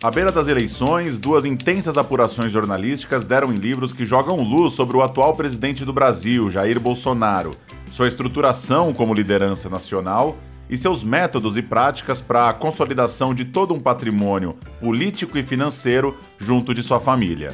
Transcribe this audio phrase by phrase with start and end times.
[0.00, 4.96] À beira das eleições, duas intensas apurações jornalísticas deram em livros que jogam luz sobre
[4.96, 7.50] o atual presidente do Brasil, Jair Bolsonaro,
[7.90, 10.36] sua estruturação como liderança nacional
[10.70, 16.16] e seus métodos e práticas para a consolidação de todo um patrimônio político e financeiro
[16.38, 17.52] junto de sua família.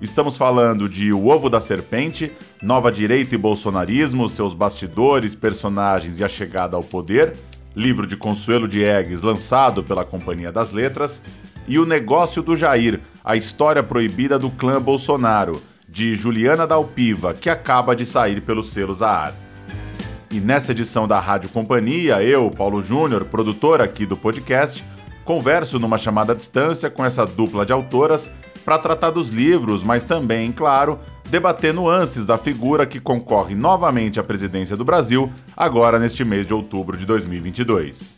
[0.00, 2.30] Estamos falando de O Ovo da Serpente,
[2.62, 7.34] Nova Direita e Bolsonarismo, seus bastidores, personagens e a chegada ao poder,
[7.74, 11.20] livro de Consuelo Diegues lançado pela Companhia das Letras,
[11.66, 17.48] e O Negócio do Jair, a história proibida do clã Bolsonaro, de Juliana Dalpiva, que
[17.48, 19.34] acaba de sair pelo selo Zahar.
[20.30, 24.84] E nessa edição da Rádio Companhia, eu, Paulo Júnior, produtor aqui do podcast,
[25.24, 28.30] converso numa chamada à distância com essa dupla de autoras
[28.64, 30.98] para tratar dos livros, mas também, claro,
[31.30, 36.54] debater nuances da figura que concorre novamente à presidência do Brasil, agora neste mês de
[36.54, 38.14] outubro de 2022.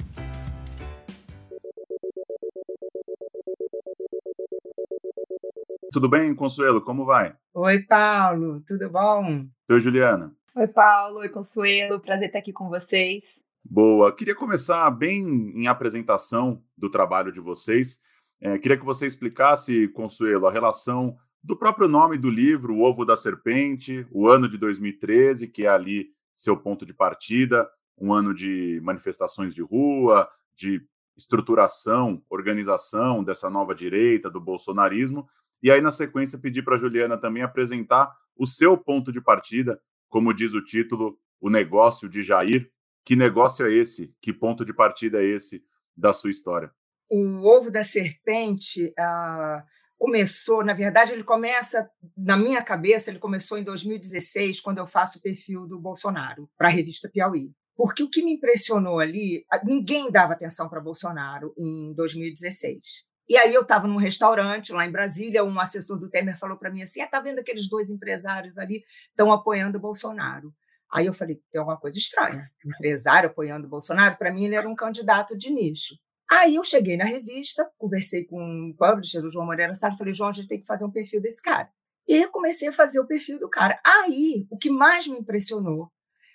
[5.92, 6.80] Tudo bem, Consuelo?
[6.80, 7.34] Como vai?
[7.54, 9.46] Oi, Paulo, tudo bom?
[9.70, 10.34] Oi, Juliana.
[10.54, 11.20] Oi, Paulo.
[11.20, 12.00] Oi, Consuelo.
[12.00, 13.22] Prazer estar aqui com vocês.
[13.64, 14.14] Boa.
[14.14, 18.00] Queria começar bem em apresentação do trabalho de vocês.
[18.40, 23.04] É, queria que você explicasse, Consuelo, a relação do próprio nome do livro, O Ovo
[23.04, 28.34] da Serpente, o ano de 2013, que é ali seu ponto de partida, um ano
[28.34, 30.84] de manifestações de rua, de
[31.16, 35.28] estruturação, organização dessa nova direita, do bolsonarismo,
[35.62, 39.80] e aí, na sequência, pedir para a Juliana também apresentar o seu ponto de partida,
[40.08, 42.70] como diz o título, o negócio de Jair.
[43.04, 44.14] Que negócio é esse?
[44.20, 45.62] Que ponto de partida é esse
[45.96, 46.70] da sua história?
[47.08, 49.64] O ovo da serpente ah,
[49.96, 55.18] começou, na verdade, ele começa, na minha cabeça, ele começou em 2016, quando eu faço
[55.18, 57.52] o perfil do Bolsonaro para a revista Piauí.
[57.76, 63.04] Porque o que me impressionou ali, ninguém dava atenção para Bolsonaro em 2016.
[63.28, 66.70] E aí eu estava num restaurante lá em Brasília, um assessor do Temer falou para
[66.70, 70.52] mim assim: "Ah, tá vendo aqueles dois empresários ali estão apoiando o Bolsonaro?"
[70.92, 72.48] Aí eu falei: "Tem alguma coisa estranha.
[72.64, 75.94] Empresário apoiando o Bolsonaro, para mim ele era um candidato de nicho."
[76.30, 80.30] Aí eu cheguei na revista, conversei com o publisher, o João Moreira Salles, falei: "João,
[80.30, 81.68] a gente tem que fazer um perfil desse cara."
[82.08, 83.80] E comecei a fazer o perfil do cara.
[83.84, 85.90] Aí, o que mais me impressionou,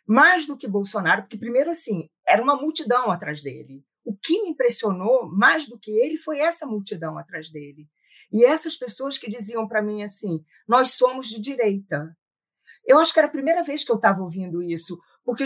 [0.06, 3.84] mais do que Bolsonaro, porque primeiro assim, era uma multidão atrás dele.
[4.04, 7.88] O que me impressionou mais do que ele foi essa multidão atrás dele.
[8.32, 12.16] E essas pessoas que diziam para mim assim: nós somos de direita.
[12.86, 15.44] Eu acho que era a primeira vez que eu estava ouvindo isso, porque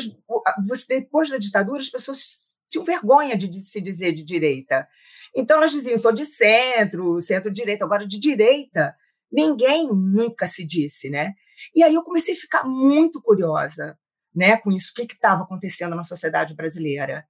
[0.88, 4.88] depois da ditadura as pessoas tinham vergonha de se dizer de direita.
[5.36, 7.86] Então elas diziam: sou de centro, centro-direita.
[7.86, 8.96] Agora, de direita,
[9.32, 11.34] ninguém nunca se disse, né?
[11.74, 13.98] E aí eu comecei a ficar muito curiosa
[14.36, 17.26] né, com isso, o que estava acontecendo na sociedade brasileira.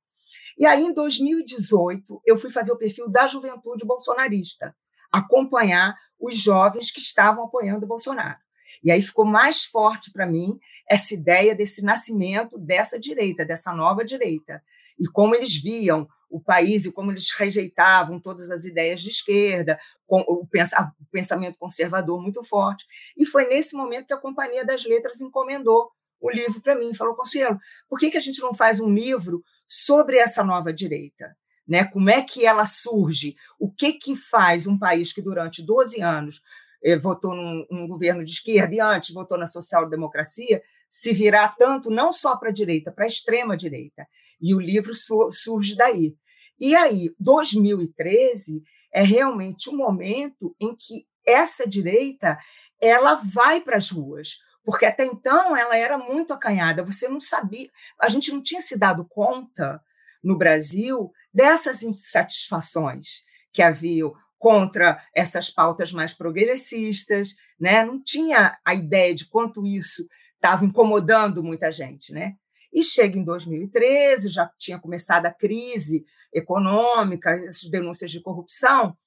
[0.57, 4.75] E aí, em 2018, eu fui fazer o perfil da juventude bolsonarista,
[5.11, 8.39] acompanhar os jovens que estavam apoiando o Bolsonaro.
[8.83, 10.57] E aí ficou mais forte para mim
[10.89, 14.61] essa ideia desse nascimento dessa direita, dessa nova direita,
[14.99, 19.79] e como eles viam o país e como eles rejeitavam todas as ideias de esquerda,
[20.07, 20.47] o
[21.11, 22.85] pensamento conservador muito forte.
[23.17, 27.15] E foi nesse momento que a Companhia das Letras encomendou o livro para mim, falou,
[27.15, 31.35] Consuelo, por que, que a gente não faz um livro sobre essa nova direita?
[31.67, 31.83] Né?
[31.85, 33.35] Como é que ela surge?
[33.59, 36.41] O que, que faz um país que durante 12 anos
[36.83, 42.13] eh, votou num, governo de esquerda e antes votou na social-democracia se virar tanto não
[42.13, 44.07] só para a direita, para a extrema-direita?
[44.39, 46.15] E o livro su surge daí.
[46.59, 52.37] E aí, 2013 é realmente um momento em que essa direita
[52.79, 57.69] ela vai para as ruas porque até então ela era muito acanhada, você não sabia,
[58.01, 59.81] a gente não tinha se dado conta
[60.23, 63.23] no Brasil dessas insatisfações
[63.53, 67.85] que haviam contra essas pautas mais progressistas, né?
[67.85, 70.05] Não tinha a ideia de quanto isso
[70.35, 72.33] estava incomodando muita gente, né?
[72.73, 78.97] E chega em 2013, já tinha começado a crise econômica, essas denúncias de corrupção,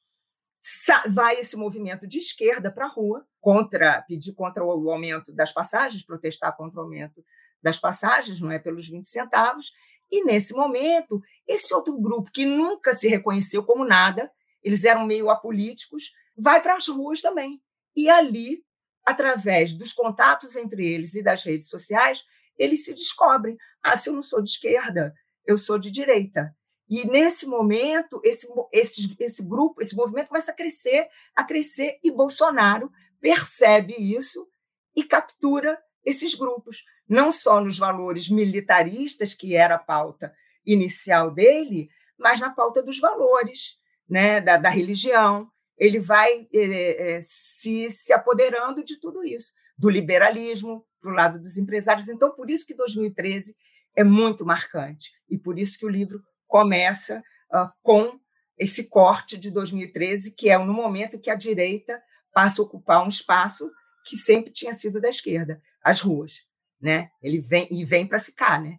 [1.08, 6.04] vai esse movimento de esquerda para a rua, contra, pedir contra o aumento das passagens,
[6.04, 7.24] protestar contra o aumento
[7.62, 9.72] das passagens, não é pelos 20 centavos.
[10.10, 14.30] E nesse momento, esse outro grupo que nunca se reconheceu como nada,
[14.62, 17.60] eles eram meio apolíticos, vai para as ruas também.
[17.94, 18.64] E ali,
[19.04, 22.24] através dos contatos entre eles e das redes sociais,
[22.56, 25.14] eles se descobrem: ah, se eu não sou de esquerda,
[25.46, 26.54] eu sou de direita.
[26.88, 32.10] E nesse momento, esse, esse, esse grupo, esse movimento começa a crescer, a crescer, e
[32.10, 32.90] Bolsonaro
[33.20, 34.48] percebe isso
[34.96, 41.90] e captura esses grupos, não só nos valores militaristas, que era a pauta inicial dele,
[42.18, 48.12] mas na pauta dos valores, né, da, da religião, ele vai é, é, se, se
[48.12, 52.08] apoderando de tudo isso, do liberalismo para o lado dos empresários.
[52.08, 53.54] Então, por isso que 2013
[53.94, 57.22] é muito marcante e por isso que o livro começa
[57.52, 58.18] uh, com
[58.58, 62.02] esse corte de 2013, que é no momento que a direita
[62.32, 63.70] passa a ocupar um espaço
[64.04, 66.44] que sempre tinha sido da esquerda, as ruas,
[66.80, 67.10] né?
[67.22, 68.78] Ele vem e vem para ficar, né?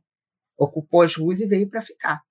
[0.58, 2.22] Ocupou as ruas e veio para ficar.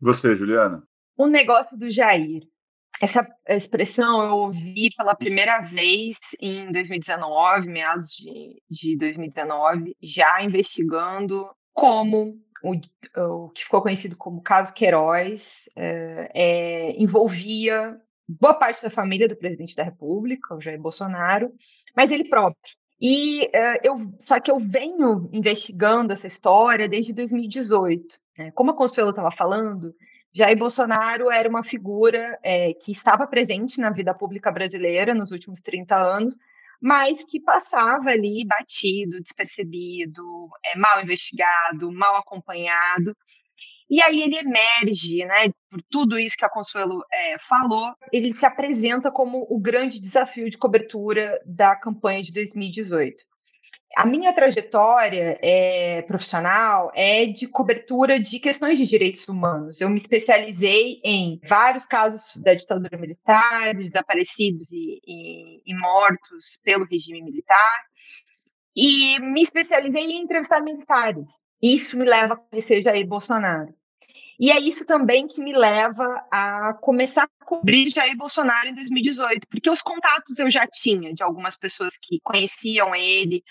[0.00, 0.82] Você, Juliana?
[1.16, 2.42] O negócio do Jair.
[3.00, 11.48] Essa expressão eu ouvi pela primeira vez em 2019, meados de, de 2019, já investigando
[11.72, 12.74] como o,
[13.20, 15.42] o, que ficou conhecido como caso Queiroz
[15.76, 21.52] é, é, envolvia boa parte da família do presidente da República, o Jair Bolsonaro,
[21.96, 22.76] mas ele próprio.
[23.00, 28.18] E uh, eu, só que eu venho investigando essa história desde 2018.
[28.36, 28.50] Né?
[28.50, 29.94] Como a Consuelo estava falando,
[30.32, 35.60] Jair Bolsonaro era uma figura é, que estava presente na vida pública brasileira nos últimos
[35.60, 36.36] 30 anos,
[36.80, 43.16] mas que passava ali batido, despercebido, é, mal investigado, mal acompanhado.
[43.90, 48.44] E aí ele emerge, né, por tudo isso que a Consuelo é, falou, ele se
[48.44, 53.24] apresenta como o grande desafio de cobertura da campanha de 2018.
[53.96, 59.80] A minha trajetória é, profissional é de cobertura de questões de direitos humanos.
[59.80, 66.60] Eu me especializei em vários casos da ditadura militar, de desaparecidos e, e, e mortos
[66.62, 67.80] pelo regime militar,
[68.76, 71.26] e me especializei em entrevistar militares.
[71.60, 73.74] Isso me leva a conhecer Jair Bolsonaro.
[74.38, 79.48] E é isso também que me leva a começar a cobrir Jair Bolsonaro em 2018,
[79.50, 83.42] porque os contatos eu já tinha de algumas pessoas que conheciam ele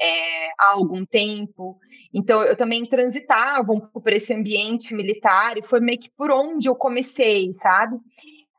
[0.00, 1.78] é, há algum tempo.
[2.12, 6.30] Então, eu também transitava um pouco por esse ambiente militar e foi meio que por
[6.30, 7.98] onde eu comecei, sabe?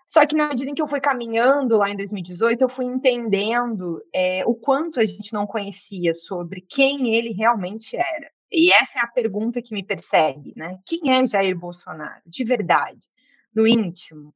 [0.05, 4.01] Só que na medida em que eu fui caminhando lá em 2018, eu fui entendendo
[4.13, 8.29] é, o quanto a gente não conhecia sobre quem ele realmente era.
[8.51, 10.77] E essa é a pergunta que me persegue, né?
[10.85, 13.07] Quem é Jair Bolsonaro, de verdade,
[13.55, 14.33] no íntimo?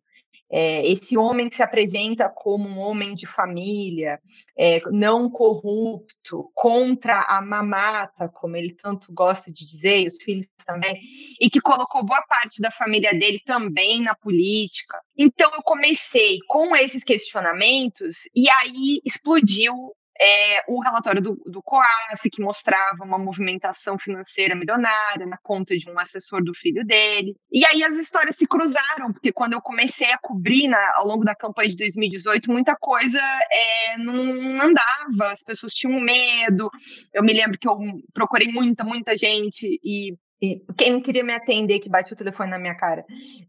[0.50, 4.20] É, esse homem que se apresenta como um homem de família,
[4.58, 10.48] é, não corrupto, contra a mamata, como ele tanto gosta de dizer, e os filhos
[10.66, 10.98] também,
[11.40, 15.00] e que colocou boa parte da família dele também na política.
[15.18, 22.30] Então eu comecei com esses questionamentos e aí explodiu é, o relatório do, do COAF,
[22.32, 27.36] que mostrava uma movimentação financeira milionária na conta de um assessor do filho dele.
[27.52, 31.24] E aí as histórias se cruzaram, porque quando eu comecei a cobrir na, ao longo
[31.24, 33.20] da campanha de 2018, muita coisa
[33.52, 36.70] é, não andava, as pessoas tinham medo.
[37.14, 37.78] Eu me lembro que eu
[38.14, 42.52] procurei muita, muita gente e e quem não queria me atender, que bate o telefone
[42.52, 43.04] na minha cara,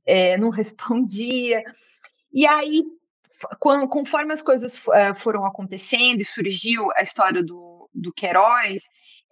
[0.06, 1.62] é, não respondia.
[2.32, 2.82] E aí
[3.58, 8.82] quando, conforme as coisas uh, foram acontecendo e surgiu a história do, do Queiroz,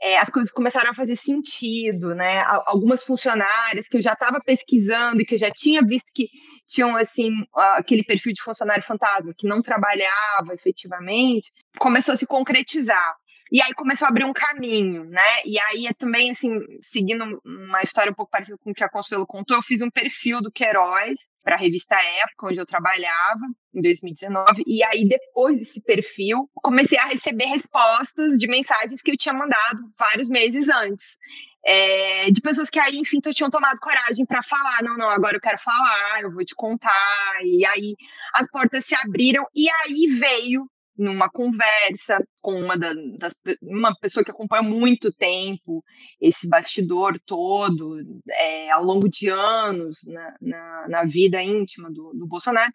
[0.03, 2.44] é, as coisas começaram a fazer sentido, né?
[2.67, 6.29] Algumas funcionárias que eu já estava pesquisando e que eu já tinha visto que
[6.67, 13.17] tinham assim aquele perfil de funcionário fantasma que não trabalhava efetivamente, começou a se concretizar.
[13.56, 15.43] E aí começou a abrir um caminho, né?
[15.47, 18.88] E aí é também, assim, seguindo uma história um pouco parecida com o que a
[18.91, 23.41] Consuelo contou, eu fiz um perfil do Queiroz para a revista Época, onde eu trabalhava,
[23.75, 24.63] em 2019.
[24.67, 29.91] E aí, depois desse perfil, comecei a receber respostas de mensagens que eu tinha mandado
[29.98, 31.17] vários meses antes.
[31.65, 35.41] É, de pessoas que aí, enfim, tinham tomado coragem para falar, não, não, agora eu
[35.41, 37.96] quero falar, eu vou te contar, e aí
[38.34, 44.24] as portas se abriram, e aí veio numa conversa com uma, da, das, uma pessoa
[44.24, 45.84] que acompanha muito tempo
[46.20, 47.98] esse bastidor todo,
[48.31, 52.72] é, ao longo de anos na, na, na vida íntima do, do Bolsonaro,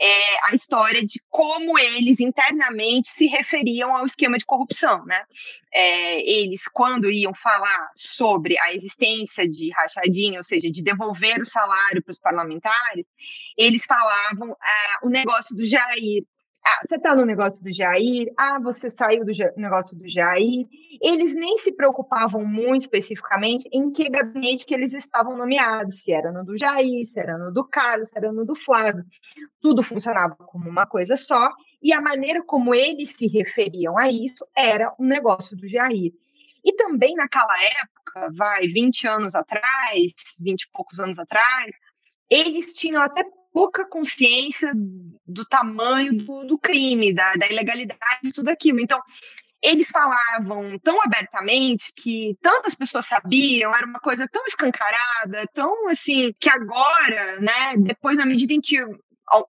[0.00, 5.20] é, a história de como eles internamente se referiam ao esquema de corrupção, né?
[5.74, 11.46] É, eles, quando iam falar sobre a existência de rachadinha, ou seja, de devolver o
[11.46, 13.06] salário para os parlamentares,
[13.56, 16.22] eles falavam ah, o negócio do Jair,
[16.68, 20.66] ah, você está no negócio do Jair, ah, você saiu do negócio do Jair.
[21.00, 26.30] Eles nem se preocupavam muito especificamente em que gabinete que eles estavam nomeados, se era
[26.30, 29.04] no do Jair, se era no do Carlos, se era no do Flávio.
[29.60, 31.50] Tudo funcionava como uma coisa só,
[31.82, 36.12] e a maneira como eles se referiam a isso era o negócio do Jair.
[36.64, 41.70] E também naquela época, vai, 20 anos atrás, 20 e poucos anos atrás,
[42.30, 44.72] eles tinham até pouca consciência
[45.26, 48.80] do tamanho do, do crime, da, da ilegalidade, de tudo aquilo.
[48.80, 49.00] Então,
[49.62, 56.32] eles falavam tão abertamente que tantas pessoas sabiam, era uma coisa tão escancarada, tão assim,
[56.38, 58.80] que agora, né, depois, na medida em que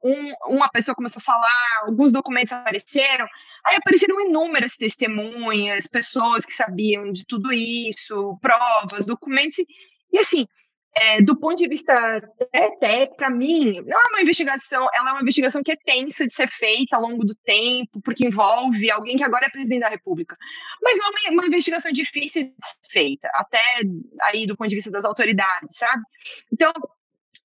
[0.03, 3.27] um, uma pessoa começou a falar, alguns documentos apareceram,
[3.65, 9.63] aí apareceram inúmeras testemunhas, pessoas que sabiam de tudo isso, provas, documentos,
[10.11, 10.47] e assim,
[10.95, 11.93] é, do ponto de vista
[12.53, 16.33] até para mim, não é uma investigação, ela é uma investigação que é tensa de
[16.33, 20.35] ser feita ao longo do tempo, porque envolve alguém que agora é presidente da República.
[20.81, 23.61] Mas não é uma, uma investigação difícil de ser feita, até
[24.23, 26.01] aí do ponto de vista das autoridades, sabe?
[26.51, 26.73] Então,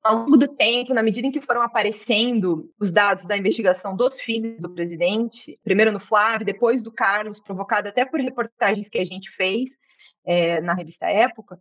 [0.03, 4.21] ao longo do tempo, na medida em que foram aparecendo os dados da investigação dos
[4.21, 9.05] filhos do presidente, primeiro no Flávio, depois do Carlos, provocado até por reportagens que a
[9.05, 9.71] gente fez
[10.27, 11.59] é, na revista Época,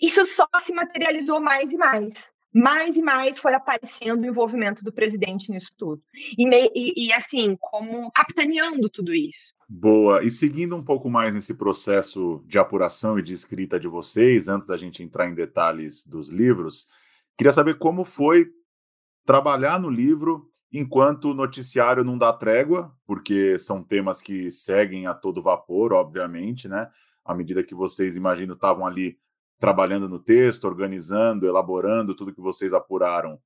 [0.00, 2.12] isso só se materializou mais e mais.
[2.54, 6.02] Mais e mais foi aparecendo o envolvimento do presidente nisso tudo.
[6.36, 9.54] E, e, e assim, como capitaneando tudo isso.
[9.66, 10.22] Boa.
[10.22, 14.66] E seguindo um pouco mais nesse processo de apuração e de escrita de vocês, antes
[14.66, 16.88] da gente entrar em detalhes dos livros,
[17.38, 18.50] queria saber como foi
[19.24, 25.14] trabalhar no livro enquanto o noticiário não dá trégua, porque são temas que seguem a
[25.14, 26.90] todo vapor, obviamente, né?
[27.24, 29.18] À medida que vocês, imagino, estavam ali
[29.62, 33.38] trabalhando no texto, organizando, elaborando tudo que vocês apuraram.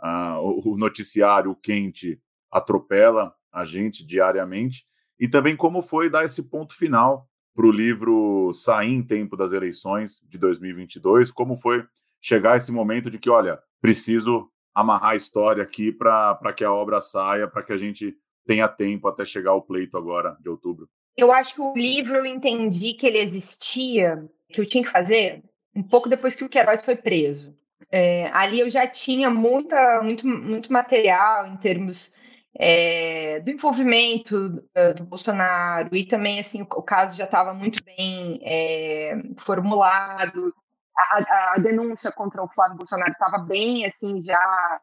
[0.00, 4.86] Uh, o, o noticiário quente atropela a gente diariamente.
[5.18, 9.52] E também como foi dar esse ponto final para o livro sair em tempo das
[9.52, 11.84] eleições de 2022, como foi
[12.22, 17.00] chegar esse momento de que, olha, preciso amarrar a história aqui para que a obra
[17.00, 18.16] saia, para que a gente
[18.46, 20.88] tenha tempo até chegar ao pleito agora de outubro.
[21.16, 25.42] Eu acho que o livro eu entendi que ele existia, que eu tinha que fazer
[25.74, 27.56] um pouco depois que o Queiroz foi preso.
[27.90, 32.12] É, ali eu já tinha muita, muito, muito material em termos
[32.56, 37.82] é, do envolvimento uh, do Bolsonaro e também assim o, o caso já estava muito
[37.84, 40.54] bem é, formulado.
[40.96, 44.80] A, a, denúncia contra o Flávio Bolsonaro estava bem assim já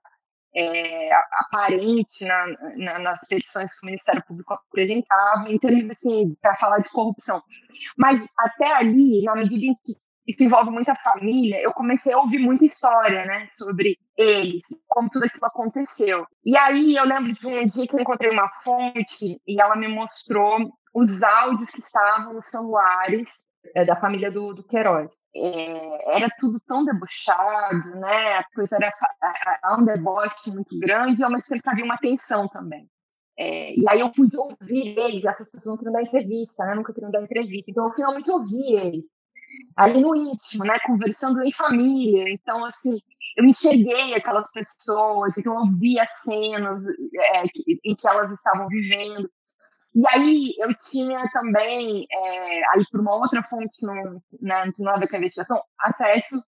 [0.53, 6.55] é, aparente na, na, nas petições que o Ministério Público apresentava, em termos assim, para
[6.55, 7.41] falar de corrupção.
[7.97, 9.93] Mas até ali, na medida em que
[10.31, 15.25] isso envolve muita família, eu comecei a ouvir muita história, né, sobre eles, como tudo
[15.25, 16.25] aquilo aconteceu.
[16.45, 19.87] E aí eu lembro de um dia que eu encontrei uma fonte e ela me
[19.87, 23.39] mostrou os áudios que estavam nos celulares
[23.75, 25.13] é, da família do, do Queiroz.
[25.35, 28.37] É, era tudo tão debochado, né?
[28.37, 28.93] A coisa era
[29.63, 32.89] a, um deboche muito grande, mas que havia uma tensão também.
[33.37, 36.75] É, e aí eu pude ouvir eles, essas pessoas não queriam dar entrevista, né?
[36.75, 37.71] Nunca queriam dar entrevista.
[37.71, 39.05] Então eu finalmente ouvi eles
[39.75, 42.25] ali no íntimo, né, conversando em família.
[42.29, 42.99] Então, assim,
[43.37, 47.43] eu enxerguei aquelas pessoas, então eu vi as cenas é,
[47.85, 49.29] em que elas estavam vivendo.
[49.93, 55.07] E aí eu tinha também, é, aí por uma outra fonte no, na, no Nada
[55.07, 56.41] que a investigação, acesso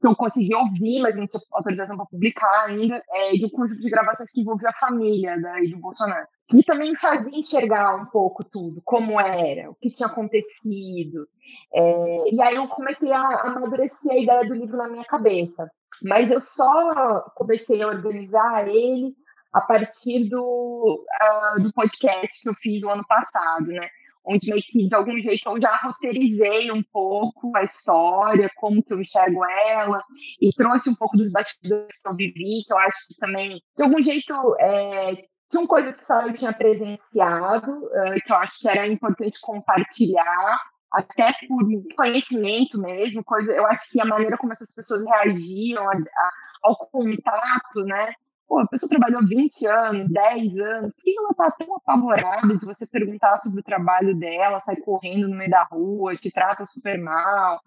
[0.00, 3.90] que eu consegui ouvir, mas não tinha autorização para publicar ainda, é, um conjunto de
[3.90, 6.26] gravações que envolvia a família daí do Bolsonaro.
[6.54, 11.28] E também fazia enxergar um pouco tudo, como era, o que tinha acontecido.
[11.72, 15.70] É, e aí eu comecei a amadurecer a ideia do livro na minha cabeça.
[16.02, 19.14] Mas eu só comecei a organizar ele
[19.52, 23.88] a partir do, uh, do podcast que eu fiz no ano passado, né?
[24.24, 28.92] Onde meio que de algum jeito eu já roteirizei um pouco a história, como que
[28.92, 30.02] eu enxergo ela,
[30.40, 33.82] e trouxe um pouco dos bastidores que eu vivi, que eu acho que também, de
[33.82, 38.68] algum jeito, é, tinham coisas que só eu tinha presenciado, é, que eu acho que
[38.68, 40.58] era importante compartilhar,
[40.92, 41.64] até por
[41.96, 46.30] conhecimento mesmo, coisa, eu acho que a maneira como essas pessoas reagiam a, a,
[46.64, 48.12] ao contato, né,
[48.50, 52.66] Pô, a pessoa trabalhou 20 anos, 10 anos, por que ela tá tão apavorada de
[52.66, 56.98] você perguntar sobre o trabalho dela, sai correndo no meio da rua, te trata super
[56.98, 57.60] mal,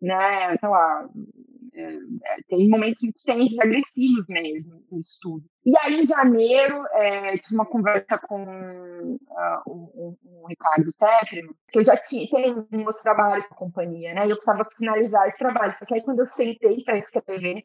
[0.00, 0.56] né?
[0.56, 1.06] Sei lá,
[1.74, 1.96] é,
[2.48, 5.44] tem momentos muito tensos, agressivos mesmo, no estudo.
[5.64, 11.78] E aí, em janeiro, é, tive uma conversa com uh, o, o, Ricardo Tefferman, que
[11.78, 14.26] eu já tinha, tem um outro trabalho com a companhia, né?
[14.26, 15.74] E eu precisava finalizar esse trabalho.
[15.78, 17.62] Só que aí, quando eu sentei para escrever,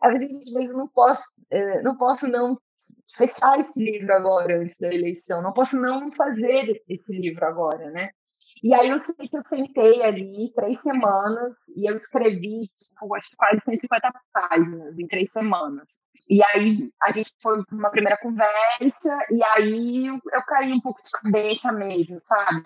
[0.00, 2.58] às vezes eu não posso, é, não posso não
[3.16, 5.40] fechar esse livro agora, antes da eleição.
[5.40, 8.10] Não posso não fazer esse livro agora, né?
[8.62, 13.30] E aí eu sei que eu sentei ali três semanas e eu escrevi, tipo, acho
[13.30, 16.00] que quase 150 páginas em três semanas.
[16.28, 21.02] E aí a gente foi uma primeira conversa e aí eu, eu caí um pouco
[21.02, 22.62] de cabeça mesmo, sabe?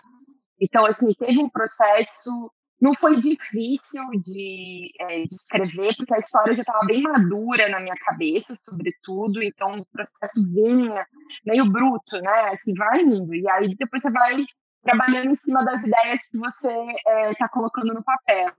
[0.61, 2.51] Então, assim, teve um processo
[2.83, 7.79] não foi difícil de, é, de, escrever, porque a história já estava bem madura na
[7.79, 11.07] minha cabeça, sobretudo, então o processo vinha
[11.47, 12.51] meio bruto, né?
[12.53, 13.33] Assim, vai indo.
[13.37, 14.45] E aí depois você vai
[14.83, 18.53] trabalhando em cima das ideias que você está é, tá colocando no papel.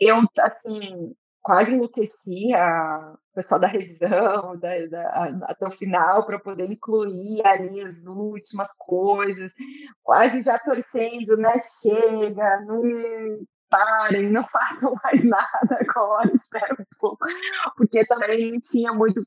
[0.00, 6.70] Eu, assim, quase enlouqueci a pessoal da revisão da, da, até o final para poder
[6.70, 9.52] incluir ali as últimas coisas,
[10.02, 11.60] quase já torcendo, né?
[11.80, 12.82] Chega, não
[13.70, 17.26] parem, não façam mais nada agora, espera um pouco,
[17.76, 19.22] porque também não tinha muito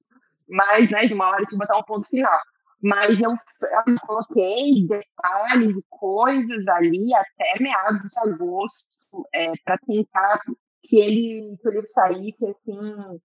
[0.50, 2.40] mais, né, de uma hora de botar um ponto final.
[2.82, 8.88] Mas eu, eu coloquei detalhes e coisas ali até meados de agosto
[9.34, 10.40] é, para tentar
[10.84, 13.20] que ele que o livro saísse assim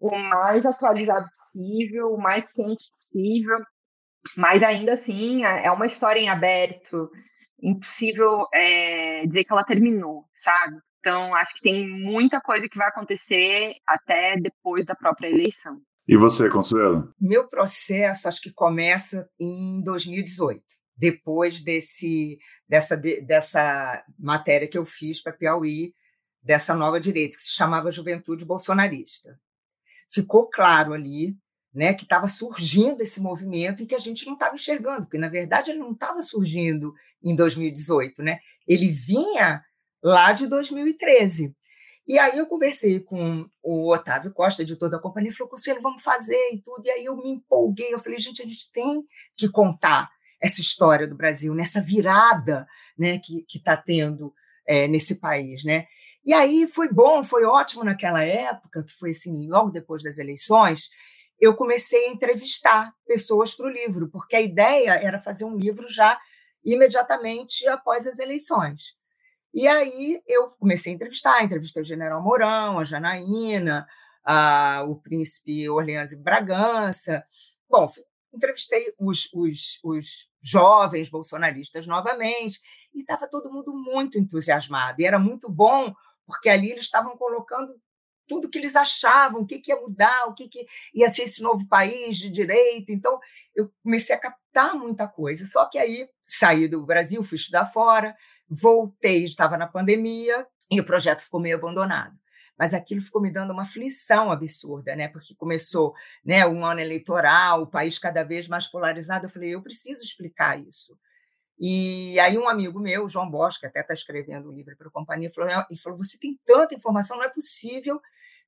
[0.00, 3.58] o mais atualizado possível, o mais quente possível,
[4.36, 7.08] mas ainda assim é, é uma história em aberto,
[7.62, 10.76] impossível é, dizer que ela terminou, sabe?
[10.98, 15.80] Então acho que tem muita coisa que vai acontecer até depois da própria eleição.
[16.08, 17.12] E você, Consuelo?
[17.20, 20.62] Meu processo acho que começa em 2018
[20.96, 25.92] depois desse, dessa, dessa matéria que eu fiz para Piauí,
[26.42, 29.38] dessa nova direita, que se chamava Juventude Bolsonarista.
[30.10, 31.36] Ficou claro ali
[31.74, 35.28] né, que estava surgindo esse movimento e que a gente não estava enxergando, porque, na
[35.28, 38.38] verdade, ele não estava surgindo em 2018, né?
[38.66, 39.62] ele vinha
[40.02, 41.54] lá de 2013.
[42.06, 46.02] E aí eu conversei com o Otávio Costa, editor da companhia, e falou, Conselho, vamos
[46.02, 46.86] fazer e tudo.
[46.86, 49.04] E aí eu me empolguei, eu falei, gente, a gente tem
[49.36, 50.08] que contar
[50.40, 54.32] essa história do Brasil, nessa virada né, que está tendo
[54.66, 55.64] é, nesse país.
[55.64, 55.86] Né?
[56.24, 60.88] E aí foi bom, foi ótimo naquela época, que foi assim, logo depois das eleições,
[61.40, 65.88] eu comecei a entrevistar pessoas para o livro, porque a ideia era fazer um livro
[65.88, 66.18] já
[66.64, 68.96] imediatamente após as eleições.
[69.56, 73.86] E aí eu comecei a entrevistar, entrevistei o general Mourão, a Janaína,
[74.22, 77.24] a, o príncipe Orleans e Bragança.
[77.66, 77.90] Bom,
[78.34, 82.60] entrevistei os, os, os jovens bolsonaristas novamente,
[82.94, 85.00] e estava todo mundo muito entusiasmado.
[85.00, 85.94] E era muito bom
[86.26, 87.80] porque ali eles estavam colocando
[88.28, 91.40] tudo que eles achavam, o que, que ia mudar, o que, que ia ser esse
[91.40, 92.92] novo país de direita.
[92.92, 93.18] Então,
[93.54, 95.46] eu comecei a captar muita coisa.
[95.46, 98.14] Só que aí saí do Brasil, fui estudar fora,
[98.48, 102.16] voltei, estava na pandemia, e o projeto ficou meio abandonado.
[102.58, 105.08] Mas aquilo ficou me dando uma aflição absurda, né?
[105.08, 109.26] Porque começou né, um ano eleitoral, o país cada vez mais polarizado.
[109.26, 110.98] Eu falei, eu preciso explicar isso.
[111.58, 114.90] E aí um amigo meu, João Bosch, que até está escrevendo um livro para a
[114.90, 118.00] companhia, falou, e falou, você tem tanta informação, não é possível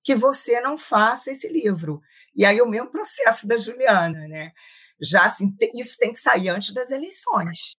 [0.03, 2.01] que você não faça esse livro.
[2.35, 4.53] E aí o mesmo processo da Juliana, né?
[5.01, 7.77] Já assim, isso tem que sair antes das eleições.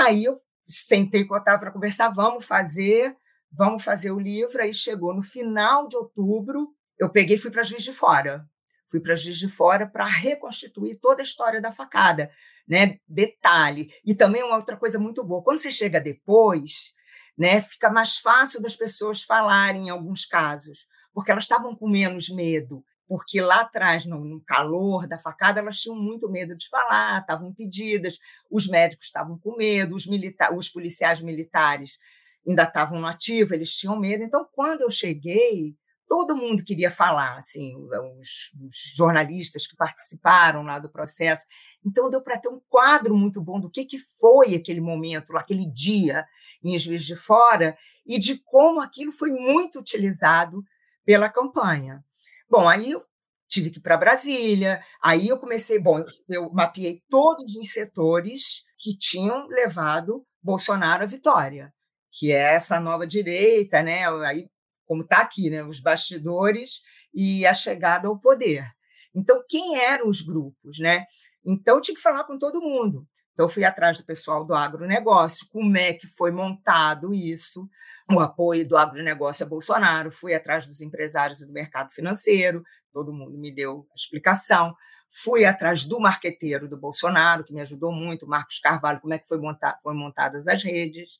[0.00, 3.16] Aí eu sentei com o Otávio para conversar, vamos fazer,
[3.50, 4.60] vamos fazer o livro.
[4.62, 8.48] Aí chegou no final de outubro, eu peguei e fui para Juiz de Fora.
[8.86, 12.30] Fui para Juiz de Fora para reconstituir toda a história da facada
[12.68, 12.98] né?
[13.08, 13.90] Detalhe.
[14.04, 16.92] E também uma outra coisa muito boa, quando você chega depois,
[17.36, 22.28] né, fica mais fácil das pessoas falarem em alguns casos, porque elas estavam com menos
[22.28, 27.48] medo, porque lá atrás, no, calor da facada, elas tinham muito medo de falar, estavam
[27.48, 28.18] impedidas,
[28.50, 31.98] os médicos estavam com medo, os, milita os policiais militares
[32.46, 34.22] ainda estavam no ativo, eles tinham medo.
[34.22, 35.74] Então, quando eu cheguei,
[36.06, 41.46] todo mundo queria falar, assim, os, os, jornalistas que participaram lá do processo.
[41.84, 45.70] Então deu para ter um quadro muito bom do que, que foi aquele momento, aquele
[45.70, 46.26] dia
[46.62, 50.64] em Juiz de Fora e de como aquilo foi muito utilizado
[51.04, 52.04] pela campanha.
[52.48, 53.04] Bom, aí eu
[53.48, 58.96] tive que ir para Brasília, aí eu comecei, bom, eu mapeei todos os setores que
[58.96, 61.72] tinham levado Bolsonaro à vitória,
[62.12, 64.08] que é essa nova direita, né?
[64.26, 64.48] Aí
[64.86, 66.80] como está aqui, né, os bastidores
[67.12, 68.66] e a chegada ao poder.
[69.14, 70.78] Então, quem eram os grupos?
[70.78, 71.04] Né?
[71.44, 73.06] Então, eu tinha que falar com todo mundo.
[73.32, 77.68] Então, eu fui atrás do pessoal do agronegócio, como é que foi montado isso,
[78.10, 83.36] o apoio do agronegócio a Bolsonaro, fui atrás dos empresários do mercado financeiro, todo mundo
[83.36, 84.74] me deu a explicação.
[85.10, 89.28] Fui atrás do marqueteiro do Bolsonaro, que me ajudou muito, Marcos Carvalho, como é que
[89.28, 91.18] foi montar, foram montadas as redes.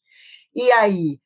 [0.55, 1.21] E aí,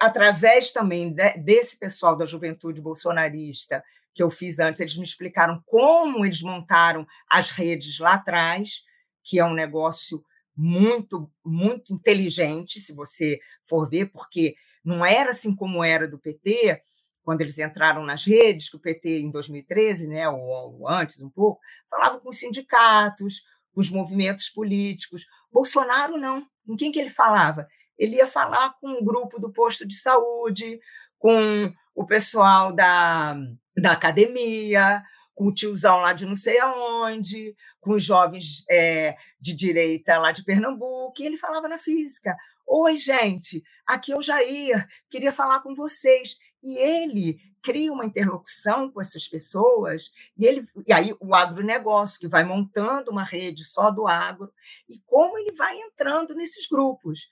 [0.00, 5.62] através também de, desse pessoal da juventude bolsonarista que eu fiz antes, eles me explicaram
[5.64, 8.82] como eles montaram as redes lá atrás,
[9.22, 10.24] que é um negócio
[10.56, 16.82] muito, muito inteligente, se você for ver, porque não era assim como era do PT,
[17.22, 21.30] quando eles entraram nas redes, que o PT em 2013, né, ou, ou antes um
[21.30, 25.26] pouco, falava com os sindicatos, com os movimentos políticos.
[25.52, 26.46] Bolsonaro não.
[26.66, 27.66] Com quem que ele falava?
[28.00, 30.80] ele ia falar com o grupo do posto de saúde,
[31.18, 33.36] com o pessoal da,
[33.76, 35.02] da academia,
[35.34, 40.32] com o tiozão lá de não sei aonde, com os jovens é, de direita lá
[40.32, 42.36] de Pernambuco, e ele falava na física.
[42.66, 46.38] Oi, gente, aqui é o Jair, queria falar com vocês.
[46.62, 52.28] e ele cria uma interlocução com essas pessoas, e, ele, e aí o agronegócio, que
[52.28, 54.52] vai montando uma rede só do agro,
[54.88, 57.28] e como ele vai entrando nesses grupos.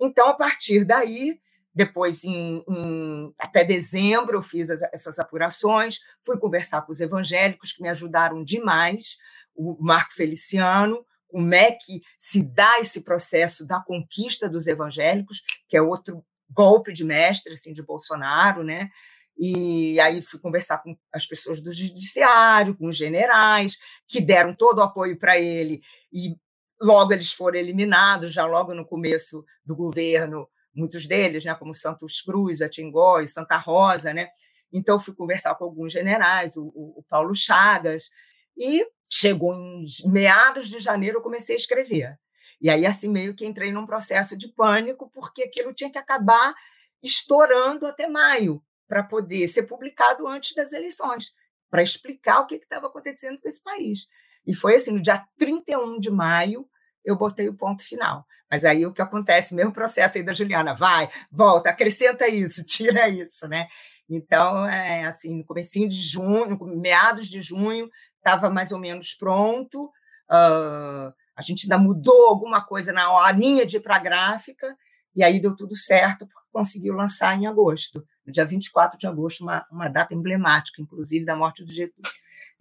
[0.00, 1.40] Então, a partir daí,
[1.76, 7.70] depois, em, em, até dezembro, eu fiz as, essas apurações, fui conversar com os evangélicos,
[7.70, 9.18] que me ajudaram demais,
[9.54, 15.76] o Marco Feliciano, como é que se dá esse processo da conquista dos evangélicos, que
[15.76, 18.88] é outro golpe de mestre assim de Bolsonaro, né?
[19.36, 23.76] E aí fui conversar com as pessoas do judiciário, com os generais,
[24.08, 26.34] que deram todo o apoio para ele, e
[26.80, 32.20] logo eles foram eliminados, já logo no começo do governo, muitos deles, né, como Santos
[32.20, 34.28] Cruz, Atingó e Santa Rosa, né?
[34.72, 38.10] Então fui conversar com alguns generais, o, o Paulo Chagas,
[38.56, 42.18] e chegou em meados de janeiro eu comecei a escrever.
[42.60, 46.54] E aí assim meio que entrei num processo de pânico, porque aquilo tinha que acabar
[47.02, 51.34] estourando até maio, para poder ser publicado antes das eleições,
[51.70, 54.08] para explicar o que estava acontecendo com esse país.
[54.46, 56.68] E foi assim, no dia 31 de maio,
[57.04, 58.24] eu botei o ponto final.
[58.50, 63.08] Mas aí o que acontece, mesmo processo aí da Juliana, vai, volta, acrescenta isso, tira
[63.08, 63.66] isso, né?
[64.08, 69.86] Então, é assim, no comecinho de junho, meados de junho, estava mais ou menos pronto.
[70.30, 74.76] Uh, a gente ainda mudou alguma coisa na linha de ir para a gráfica,
[75.14, 79.42] e aí deu tudo certo, porque conseguiu lançar em agosto no dia 24 de agosto,
[79.42, 82.10] uma, uma data emblemática, inclusive, da morte do Getúlio.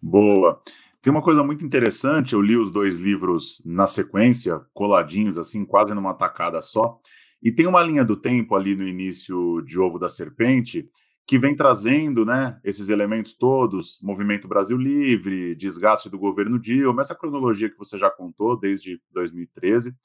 [0.02, 0.62] Boa.
[1.06, 5.94] Tem uma coisa muito interessante, eu li os dois livros na sequência, coladinhos, assim, quase
[5.94, 7.00] numa tacada só,
[7.44, 10.90] e tem uma linha do tempo ali no início de Ovo da Serpente,
[11.28, 17.14] que vem trazendo né, esses elementos todos, Movimento Brasil Livre, desgaste do governo Dilma, essa
[17.14, 19.96] cronologia que você já contou desde 2013.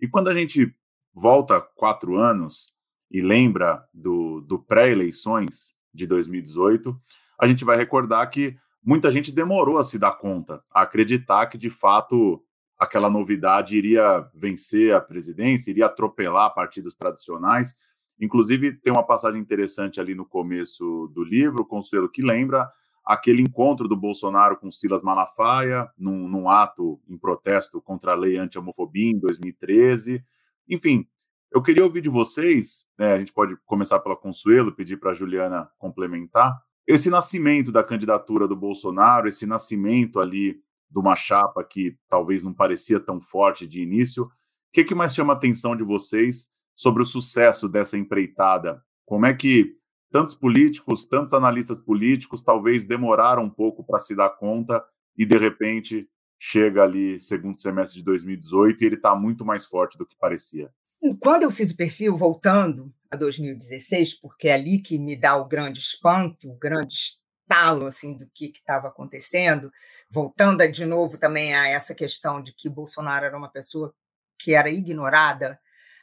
[0.00, 0.74] E quando a gente
[1.12, 2.72] volta quatro anos,
[3.10, 6.98] e lembra do, do pré-eleições de 2018,
[7.38, 11.58] a gente vai recordar que muita gente demorou a se dar conta, a acreditar que
[11.58, 12.40] de fato
[12.78, 17.76] aquela novidade iria vencer a presidência, iria atropelar partidos tradicionais.
[18.20, 22.70] Inclusive, tem uma passagem interessante ali no começo do livro, Consuelo, que lembra
[23.04, 28.36] aquele encontro do Bolsonaro com Silas Malafaia, num, num ato em protesto contra a lei
[28.36, 30.24] anti-homofobia em 2013.
[30.68, 31.06] Enfim,
[31.50, 35.14] eu queria ouvir de vocês, né, a gente pode começar pela Consuelo, pedir para a
[35.14, 41.96] Juliana complementar, esse nascimento da candidatura do Bolsonaro, esse nascimento ali de uma chapa que
[42.08, 44.24] talvez não parecia tão forte de início.
[44.24, 44.30] O
[44.72, 48.82] que, que mais chama a atenção de vocês sobre o sucesso dessa empreitada?
[49.04, 49.76] Como é que
[50.10, 54.82] tantos políticos, tantos analistas políticos, talvez demoraram um pouco para se dar conta
[55.16, 59.98] e, de repente, chega ali segundo semestre de 2018 e ele está muito mais forte
[59.98, 60.72] do que parecia?
[61.20, 65.46] Quando eu fiz o perfil, voltando a 2016, porque é ali que me dá o
[65.46, 69.70] grande espanto, o grande estalo assim, do que estava acontecendo,
[70.10, 73.94] voltando de novo também a essa questão de que Bolsonaro era uma pessoa
[74.38, 75.58] que era ignorada,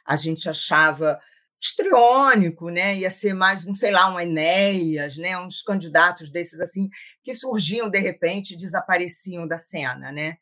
[0.06, 1.20] a gente achava
[1.60, 2.96] estriônico, né?
[2.96, 5.38] Ia ser mais, não sei lá, um Enéas, né?
[5.38, 6.88] Uns candidatos desses assim
[7.22, 10.36] que surgiam de repente e desapareciam da cena, né?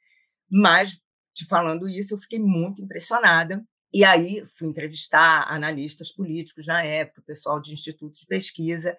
[0.50, 1.00] Mas
[1.34, 7.22] te falando isso, eu fiquei muito impressionada e aí fui entrevistar analistas políticos na época,
[7.26, 8.96] pessoal de institutos de pesquisa,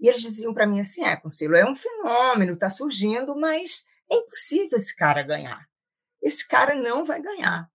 [0.00, 4.16] e eles diziam para mim assim: é, Conselho, é um fenômeno, está surgindo, mas é
[4.16, 5.68] impossível esse cara ganhar.
[6.22, 7.70] Esse cara não vai ganhar.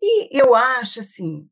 [0.00, 1.48] E eu acho assim,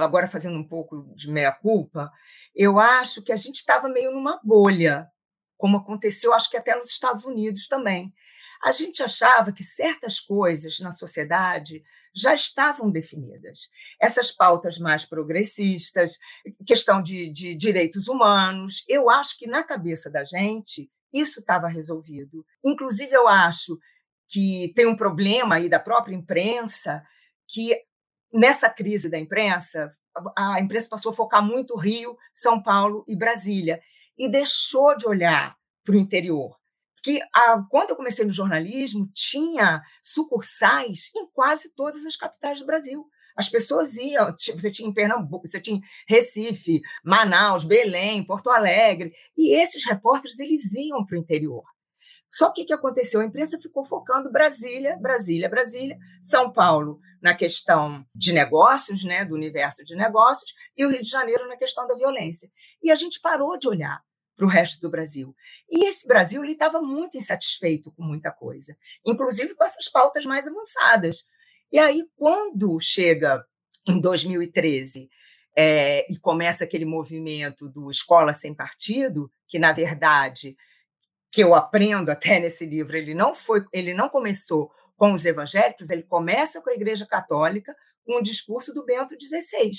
[0.00, 2.10] agora fazendo um pouco de meia-culpa,
[2.54, 5.08] eu acho que a gente estava meio numa bolha,
[5.56, 8.12] como aconteceu, acho que até nos Estados Unidos também.
[8.64, 11.84] A gente achava que certas coisas na sociedade
[12.16, 13.68] já estavam definidas.
[14.00, 16.18] Essas pautas mais progressistas,
[16.66, 22.44] questão de, de direitos humanos, eu acho que na cabeça da gente isso estava resolvido.
[22.64, 23.78] Inclusive, eu acho
[24.28, 27.02] que tem um problema aí da própria imprensa,
[27.46, 27.78] que
[28.32, 29.90] nessa crise da imprensa,
[30.36, 33.80] a imprensa passou a focar muito Rio, São Paulo e Brasília,
[34.18, 36.55] e deixou de olhar para o interior
[37.06, 42.66] que a, quando eu comecei no jornalismo, tinha sucursais em quase todas as capitais do
[42.66, 43.06] Brasil.
[43.36, 49.54] As pessoas iam, você tinha em Pernambuco, você tinha Recife, Manaus, Belém, Porto Alegre, e
[49.54, 51.62] esses repórteres eles iam para o interior.
[52.28, 53.20] Só que o que aconteceu?
[53.20, 59.36] A imprensa ficou focando Brasília, Brasília, Brasília, São Paulo na questão de negócios, né, do
[59.36, 62.50] universo de negócios, e o Rio de Janeiro na questão da violência.
[62.82, 64.02] E a gente parou de olhar
[64.36, 65.34] para o resto do Brasil.
[65.68, 71.24] E esse Brasil estava muito insatisfeito com muita coisa, inclusive com essas pautas mais avançadas.
[71.72, 73.44] E aí, quando chega
[73.88, 75.08] em 2013
[75.56, 80.56] é, e começa aquele movimento do Escola Sem Partido, que, na verdade,
[81.32, 85.90] que eu aprendo até nesse livro, ele não foi, ele não começou com os evangélicos,
[85.90, 89.70] ele começa com a Igreja Católica, com o discurso do Bento XVI,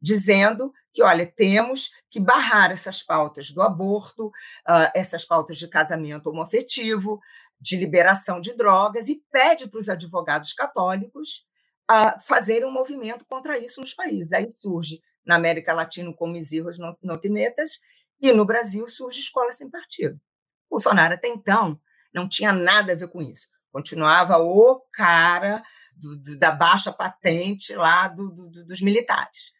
[0.00, 6.28] dizendo que, olha, temos que barrar essas pautas do aborto, uh, essas pautas de casamento
[6.28, 7.20] homoafetivo,
[7.60, 11.44] de liberação de drogas, e pede para os advogados católicos
[11.90, 14.32] uh, fazerem um movimento contra isso nos países.
[14.32, 17.80] Aí surge na América Latina como Isirros Notimetas,
[18.20, 20.18] e no Brasil surge Escola Sem Partido.
[20.70, 21.78] Bolsonaro, até então,
[22.14, 23.48] não tinha nada a ver com isso.
[23.70, 25.62] Continuava o cara
[25.94, 28.30] do, do, da baixa patente lá do,
[28.64, 29.52] dos militares.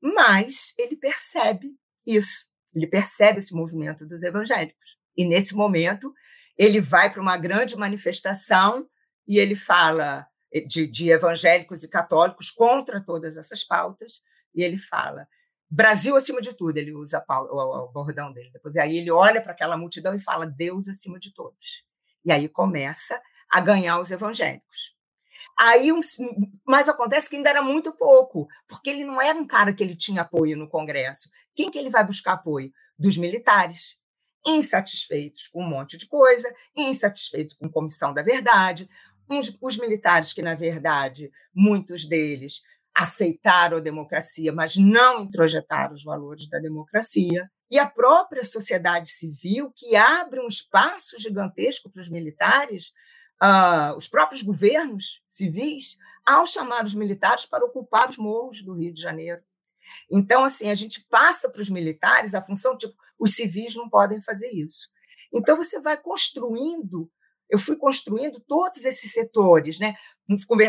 [0.00, 4.98] Mas ele percebe isso, ele percebe esse movimento dos evangélicos.
[5.16, 6.12] E nesse momento,
[6.56, 8.88] ele vai para uma grande manifestação
[9.26, 10.26] e ele fala
[10.66, 14.22] de, de evangélicos e católicos contra todas essas pautas,
[14.54, 15.28] e ele fala:
[15.70, 18.50] Brasil acima de tudo, ele usa o, bordão dele.
[18.52, 21.84] Depois aí ele olha para aquela multidão e fala: Deus acima de todos.
[22.24, 24.96] E aí começa a ganhar os evangélicos.
[25.62, 25.90] Aí,
[26.66, 29.94] mas acontece que ainda era muito pouco, porque ele não era um cara que ele
[29.94, 31.28] tinha apoio no Congresso.
[31.54, 32.72] Quem que ele vai buscar apoio?
[32.98, 33.98] Dos militares,
[34.46, 38.88] insatisfeitos com um monte de coisa, insatisfeitos com comissão da verdade,
[39.28, 42.62] uns, os militares que, na verdade, muitos deles
[42.94, 49.70] aceitaram a democracia, mas não introjetaram os valores da democracia, e a própria sociedade civil,
[49.76, 52.92] que abre um espaço gigantesco para os militares,
[53.42, 58.92] uh, os próprios governos civis, ao chamar os militares para ocupar os morros do Rio
[58.92, 59.42] de Janeiro.
[60.10, 64.20] Então, assim, a gente passa para os militares a função, tipo, os civis não podem
[64.20, 64.88] fazer isso.
[65.32, 67.10] Então, você vai construindo,
[67.48, 69.94] eu fui construindo todos esses setores, né,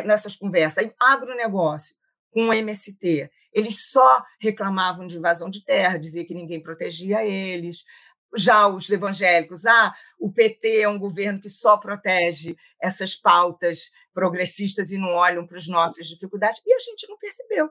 [0.06, 1.96] nessas conversas, aí, agronegócio,
[2.32, 3.30] com o MST.
[3.54, 7.84] Eles só reclamavam de invasão de terra, dizia que ninguém protegia eles.
[8.36, 14.92] Já os evangélicos, ah, o PT é um governo que só protege essas pautas progressistas
[14.92, 16.62] e não olham para as nossas dificuldades.
[16.66, 17.70] E a gente não percebeu.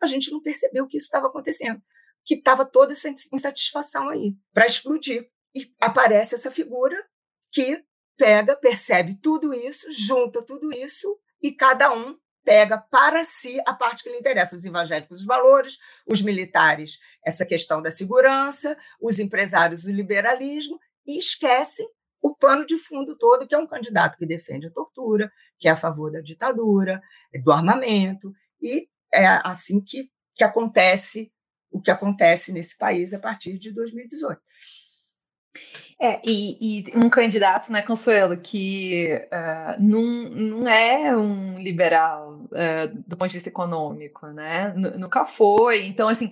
[0.00, 1.82] A gente não percebeu que isso estava acontecendo,
[2.24, 5.28] que estava toda essa insatisfação aí para explodir.
[5.54, 6.96] E aparece essa figura
[7.50, 7.82] que
[8.16, 14.02] pega, percebe tudo isso, junta tudo isso e cada um pega para si a parte
[14.02, 19.84] que lhe interessa, os evangélicos os valores, os militares essa questão da segurança, os empresários
[19.84, 21.86] o liberalismo, e esquecem
[22.22, 25.72] o pano de fundo todo, que é um candidato que defende a tortura, que é
[25.72, 27.02] a favor da ditadura,
[27.44, 28.32] do armamento,
[28.62, 31.30] e é assim que, que acontece
[31.70, 34.40] o que acontece nesse país a partir de 2018.
[36.00, 43.02] É, e, e, um candidato, né, Consuelo, que uh, não, não é um liberal uh,
[43.04, 44.72] do ponto de vista econômico, né?
[44.76, 45.86] N nunca foi.
[45.86, 46.28] Então, assim,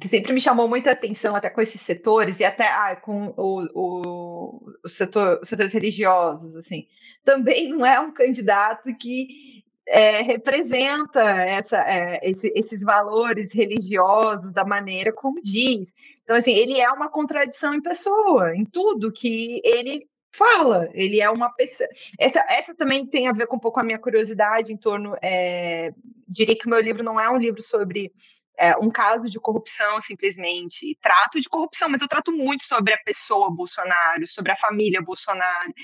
[0.00, 3.66] que sempre me chamou muita atenção até com esses setores e até ah, com o,
[3.74, 6.86] o, o setor, os setores religiosos, assim.
[7.22, 14.64] Também não é um candidato que é, representa essa, é, esse, esses valores religiosos da
[14.64, 15.88] maneira como diz.
[16.30, 20.88] Então, assim, ele é uma contradição em pessoa, em tudo que ele fala.
[20.92, 21.88] Ele é uma pessoa.
[22.20, 25.16] Essa, essa também tem a ver com um pouco a minha curiosidade em torno.
[25.20, 25.92] É...
[26.28, 28.12] Diria que o meu livro não é um livro sobre
[28.56, 30.96] é, um caso de corrupção, simplesmente.
[31.02, 35.74] Trato de corrupção, mas eu trato muito sobre a pessoa Bolsonaro, sobre a família Bolsonaro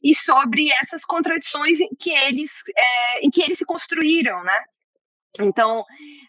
[0.00, 4.64] e sobre essas contradições em que eles, é, em que eles se construíram, né?
[5.40, 5.84] Então,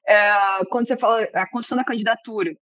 [0.07, 2.57] é, quando você fala a construção da candidatura,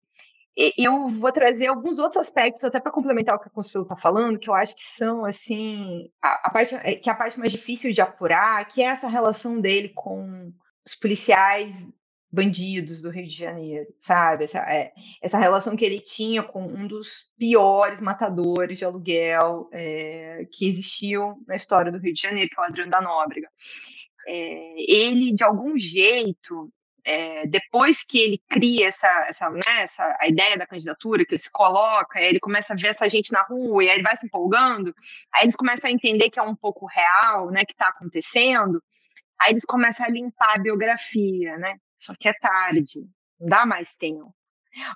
[0.57, 4.39] eu vou trazer alguns outros aspectos, até para complementar o que a Consuelo está falando,
[4.39, 7.53] que eu acho que são, assim, a, a, parte, é, que é a parte mais
[7.53, 10.53] difícil de apurar, que é essa relação dele com
[10.85, 11.75] os policiais
[12.33, 14.45] bandidos do Rio de Janeiro, sabe?
[14.45, 20.47] Essa, é, essa relação que ele tinha com um dos piores matadores de aluguel é,
[20.51, 23.49] que existiu na história do Rio de Janeiro, que é o Adriano da Nóbrega.
[24.27, 26.73] É, ele, de algum jeito,
[27.05, 31.43] é, depois que ele cria essa, essa, né, essa, a ideia da candidatura, que ele
[31.43, 34.27] se coloca, ele começa a ver essa gente na rua e aí ele vai se
[34.27, 34.95] empolgando,
[35.35, 38.83] aí eles começam a entender que é um pouco real, né, que está acontecendo,
[39.41, 43.01] aí eles começam a limpar a biografia, né, só que é tarde,
[43.41, 44.33] não dá mais tempo.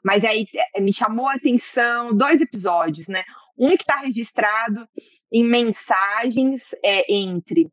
[0.02, 3.24] Mas aí é, me chamou a atenção dois episódios, né,
[3.58, 4.88] um que está registrado
[5.32, 7.68] em mensagens é, entre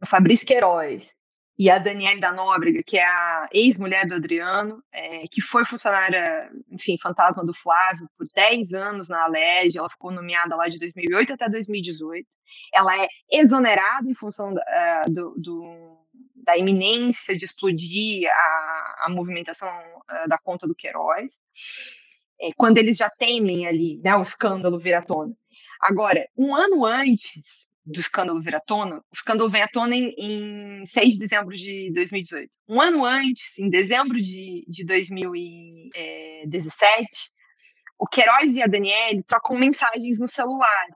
[0.00, 1.15] o Fabrício Queiroz
[1.58, 6.50] e a Daniele da Nóbrega, que é a ex-mulher do Adriano, é, que foi funcionária,
[6.70, 11.32] enfim, fantasma do Flávio por 10 anos na Alerj, ela ficou nomeada lá de 2008
[11.32, 12.28] até 2018.
[12.74, 14.62] Ela é exonerada em função da,
[15.06, 16.06] uh, do, do,
[16.44, 21.40] da iminência de explodir a, a movimentação uh, da conta do Queiroz,
[22.38, 25.34] é, quando eles já temem ali né, o escândalo vir à tona.
[25.80, 30.12] Agora, um ano antes do escândalo vir à tona, o escândalo vem à tona em,
[30.18, 32.50] em 6 de dezembro de 2018.
[32.68, 37.08] Um ano antes, em dezembro de, de 2017,
[37.98, 40.86] o Queiroz e a Daniele trocam mensagens no celular.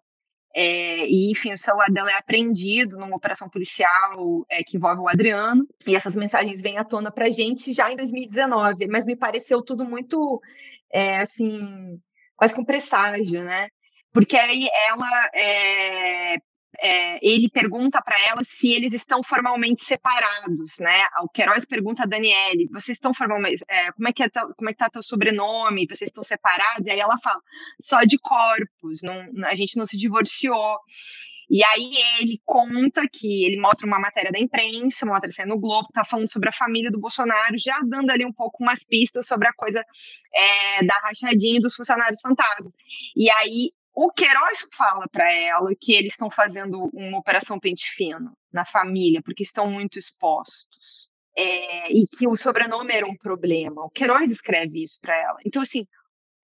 [0.52, 5.08] É, e, enfim, o celular dela é apreendido numa operação policial é, que envolve o
[5.08, 5.64] Adriano.
[5.86, 8.88] E essas mensagens vêm à tona para gente já em 2019.
[8.88, 10.42] Mas me pareceu tudo muito,
[10.92, 12.00] é, assim,
[12.36, 13.68] quase com presságio, né?
[14.12, 15.30] Porque aí ela
[16.80, 21.04] é, ele pergunta para ela se eles estão formalmente separados, né?
[21.22, 24.72] O Queiroz pergunta a Daniele, vocês estão formalmente, é, como é que é como é
[24.72, 25.86] que tá teu sobrenome?
[25.86, 26.86] Vocês estão separados?
[26.86, 27.40] E aí ela fala,
[27.80, 30.78] só de corpos, não, a gente não se divorciou.
[31.50, 35.88] E aí ele conta que ele mostra uma matéria da imprensa, uma matéria no Globo,
[35.92, 39.48] tá falando sobre a família do Bolsonaro, já dando ali um pouco umas pistas sobre
[39.48, 39.84] a coisa
[40.32, 42.72] é, da rachadinha dos funcionários fantasmas.
[43.16, 48.32] E aí o Queiroz fala para ela que eles estão fazendo uma operação pente fino
[48.50, 51.10] na família, porque estão muito expostos.
[51.36, 53.84] É, e que o sobrenome era um problema.
[53.84, 55.38] O Queiroz escreve isso para ela.
[55.44, 55.86] Então, assim,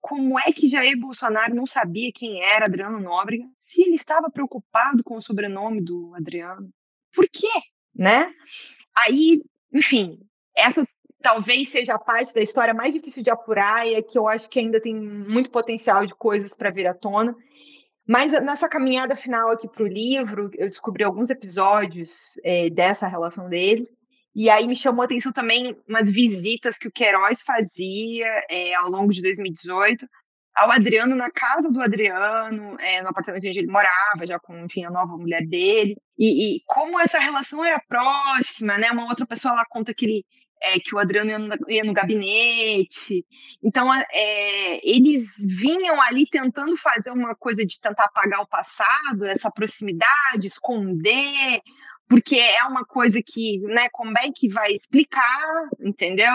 [0.02, 5.02] como é que Jair Bolsonaro não sabia quem era Adriano Nóbrega se ele estava preocupado
[5.02, 6.68] com o sobrenome do Adriano?
[7.14, 7.48] Por quê?
[7.94, 8.30] Né?
[8.98, 9.42] Aí,
[9.72, 10.20] enfim,
[10.54, 10.86] essa
[11.26, 14.48] talvez seja a parte da história mais difícil de apurar e é que eu acho
[14.48, 17.34] que ainda tem muito potencial de coisas para vir à tona.
[18.06, 22.12] Mas nessa caminhada final aqui para o livro, eu descobri alguns episódios
[22.44, 23.88] é, dessa relação deles.
[24.36, 28.88] E aí me chamou a atenção também umas visitas que o Queiroz fazia é, ao
[28.88, 30.06] longo de 2018
[30.54, 34.84] ao Adriano na casa do Adriano, é, no apartamento onde ele morava, já com, enfim,
[34.84, 35.96] a nova mulher dele.
[36.16, 38.90] E, e, como essa relação era próxima, né?
[38.90, 40.24] Uma outra pessoa lá conta que ele
[40.60, 43.24] é, que o Adriano ia no, ia no gabinete.
[43.62, 49.50] Então, é, eles vinham ali tentando fazer uma coisa de tentar apagar o passado, essa
[49.50, 51.60] proximidade, esconder,
[52.08, 56.32] porque é uma coisa que, né, como é que vai explicar, entendeu?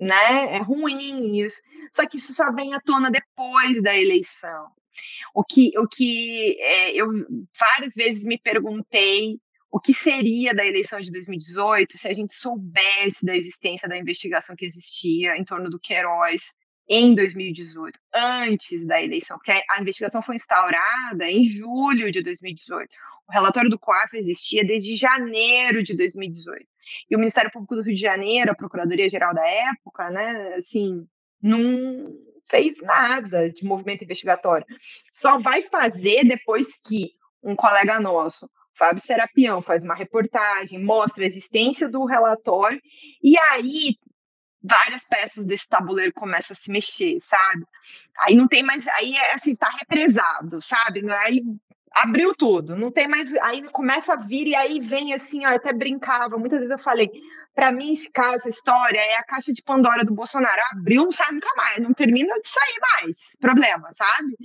[0.00, 0.56] Né?
[0.56, 1.60] É ruim isso.
[1.92, 4.68] Só que isso só vem à tona depois da eleição.
[5.34, 7.08] O que, o que é, eu
[7.58, 9.38] várias vezes me perguntei
[9.74, 14.54] o que seria da eleição de 2018 se a gente soubesse da existência da investigação
[14.54, 16.42] que existia em torno do Queiroz
[16.88, 22.88] em 2018, antes da eleição, porque a investigação foi instaurada em julho de 2018.
[23.26, 26.64] O relatório do COAF existia desde janeiro de 2018.
[27.10, 31.04] E o Ministério Público do Rio de Janeiro, a Procuradoria-Geral da época, né, assim,
[31.42, 32.04] não
[32.48, 34.66] fez nada de movimento investigatório.
[35.10, 37.10] Só vai fazer depois que
[37.42, 42.80] um colega nosso Fábio Serapião faz uma reportagem, mostra a existência do relatório,
[43.22, 43.96] e aí
[44.62, 47.64] várias peças desse tabuleiro começam a se mexer, sabe?
[48.20, 51.08] Aí não tem mais, aí é assim, tá represado, sabe?
[51.10, 51.42] Aí
[51.92, 55.56] abriu tudo, não tem mais, aí começa a vir e aí vem assim, ó, eu
[55.56, 57.10] até brincava, muitas vezes eu falei,
[57.54, 61.12] para mim esse caso, essa história é a caixa de Pandora do Bolsonaro, abriu, não
[61.12, 64.36] sai nunca mais, não termina de sair mais, problema, sabe?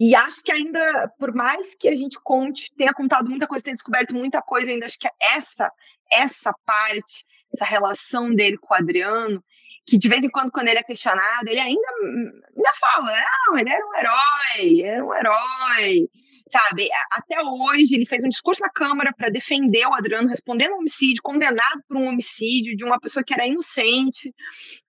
[0.00, 3.74] E acho que ainda, por mais que a gente conte, tenha contado muita coisa, tenha
[3.74, 5.70] descoberto muita coisa, ainda acho que essa,
[6.12, 7.24] essa parte,
[7.54, 9.42] essa relação dele com o Adriano,
[9.86, 13.70] que de vez em quando, quando ele é questionado, ele ainda, ainda fala, não, ele
[13.70, 16.08] era um herói, era um herói,
[16.48, 16.88] sabe?
[17.10, 21.22] Até hoje, ele fez um discurso na Câmara para defender o Adriano, respondendo um homicídio,
[21.22, 24.32] condenado por um homicídio de uma pessoa que era inocente.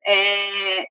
[0.06, 0.86] É,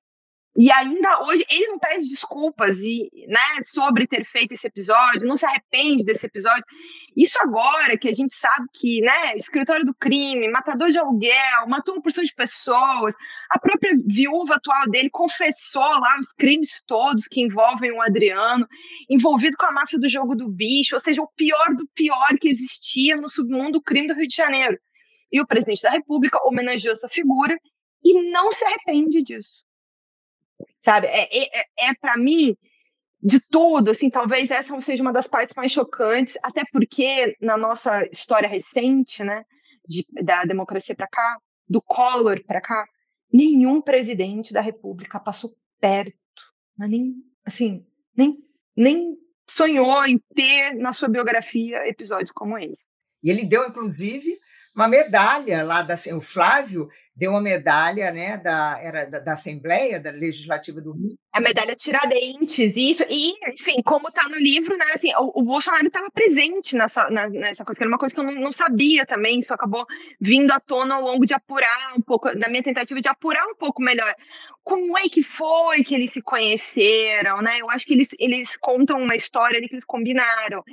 [0.55, 5.35] e ainda hoje ele não pede desculpas e, né, sobre ter feito esse episódio, não
[5.35, 6.63] se arrepende desse episódio.
[7.17, 11.95] Isso agora que a gente sabe que, né, escritório do crime, matador de aluguel, matou
[11.95, 13.15] uma porção de pessoas,
[13.49, 18.67] a própria viúva atual dele confessou lá os crimes todos que envolvem o Adriano,
[19.09, 22.49] envolvido com a máfia do jogo do bicho, ou seja, o pior do pior que
[22.49, 24.77] existia no submundo crime do Rio de Janeiro.
[25.31, 27.57] E o presidente da República homenageou essa figura
[28.05, 29.63] e não se arrepende disso
[30.83, 31.07] sabe?
[31.07, 32.55] É, é, é, é para mim,
[33.21, 38.03] de tudo, assim, talvez essa seja uma das partes mais chocantes, até porque na nossa
[38.11, 39.45] história recente, né,
[39.87, 42.85] de, da democracia para cá, do Collor para cá,
[43.31, 46.13] nenhum presidente da República passou perto,
[46.77, 47.13] mas nem,
[47.45, 48.37] assim, nem,
[48.75, 49.17] nem
[49.49, 52.85] sonhou em ter na sua biografia episódios como esse.
[53.23, 54.37] E ele deu, inclusive,
[54.75, 59.99] uma medalha lá da o Flávio deu uma medalha, né, da era da, da Assembleia
[59.99, 61.15] da Legislativa do Rio.
[61.31, 65.85] A medalha Tiradentes, isso e enfim, como está no livro, né, assim, o, o Bolsonaro
[65.85, 69.05] estava presente nessa, na, nessa coisa, que era uma coisa que eu não, não, sabia
[69.05, 69.85] também, isso acabou
[70.19, 73.55] vindo à tona ao longo de apurar um pouco, da minha tentativa de apurar um
[73.55, 74.13] pouco melhor
[74.63, 77.59] como é que foi que eles se conheceram, né?
[77.59, 80.63] Eu acho que eles, eles contam uma história ali que eles combinaram,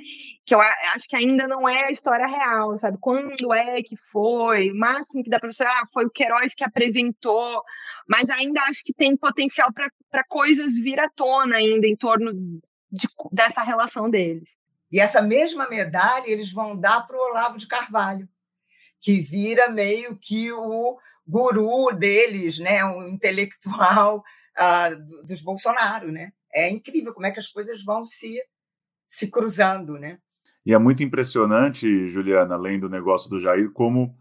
[0.45, 2.97] que eu acho que ainda não é a história real, sabe?
[3.01, 4.71] Quando é que foi?
[4.71, 7.61] O máximo que dá para você, ah, foi o Queiroz que apresentou,
[8.07, 13.07] mas ainda acho que tem potencial para coisas vir à tona ainda em torno de,
[13.31, 14.49] dessa relação deles.
[14.89, 18.27] E essa mesma medalha eles vão dar para o Olavo de Carvalho,
[19.01, 20.97] que vira meio que o
[21.27, 24.23] guru deles, né, um intelectual
[24.57, 26.31] uh, dos Bolsonaro, né?
[26.53, 28.39] É incrível como é que as coisas vão se
[29.07, 30.19] se cruzando, né?
[30.65, 34.15] E é muito impressionante, Juliana, além do negócio do Jair, como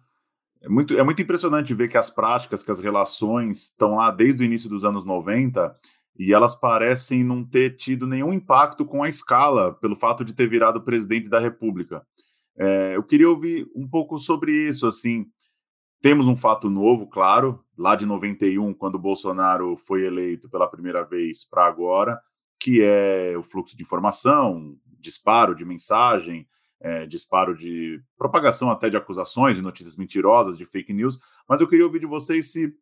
[0.60, 4.42] é muito, é muito impressionante ver que as práticas, que as relações estão lá desde
[4.42, 5.74] o início dos anos 90
[6.18, 10.48] e elas parecem não ter tido nenhum impacto com a escala, pelo fato de ter
[10.48, 12.04] virado presidente da República.
[12.60, 15.24] É, eu queria ouvir um pouco sobre isso, assim,
[16.02, 21.42] temos um fato novo, claro, lá de 91, quando Bolsonaro foi eleito pela primeira vez
[21.42, 22.20] para agora,
[22.58, 26.46] que é o fluxo de informação, disparo de mensagem,
[26.80, 31.18] é, disparo de propagação até de acusações, de notícias mentirosas, de fake news.
[31.48, 32.72] Mas eu queria ouvir de vocês se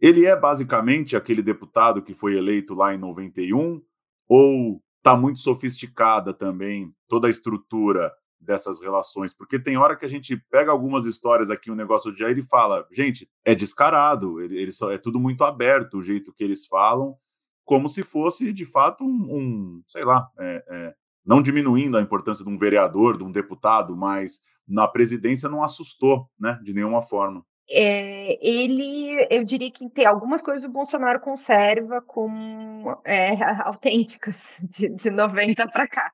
[0.00, 3.80] ele é basicamente aquele deputado que foi eleito lá em 91
[4.28, 8.12] ou está muito sofisticada também toda a estrutura
[8.42, 12.18] dessas relações, porque tem hora que a gente pega algumas histórias aqui, um negócio de
[12.18, 16.66] Jair e fala, gente, é descarado, eles é tudo muito aberto o jeito que eles
[16.66, 17.16] falam,
[17.64, 22.44] como se fosse de fato um, um sei lá, é, é, não diminuindo a importância
[22.44, 27.44] de um vereador, de um deputado, mas na presidência não assustou, né, de nenhuma forma
[27.74, 33.30] é, ele, eu diria que tem algumas coisas o Bolsonaro conserva como é,
[33.64, 36.12] autênticas de, de 90 para cá.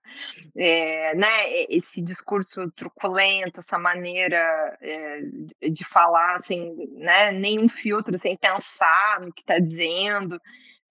[0.56, 5.20] É, né, esse discurso truculento, essa maneira é,
[5.68, 10.40] de falar sem né, nenhum filtro, sem pensar no que está dizendo,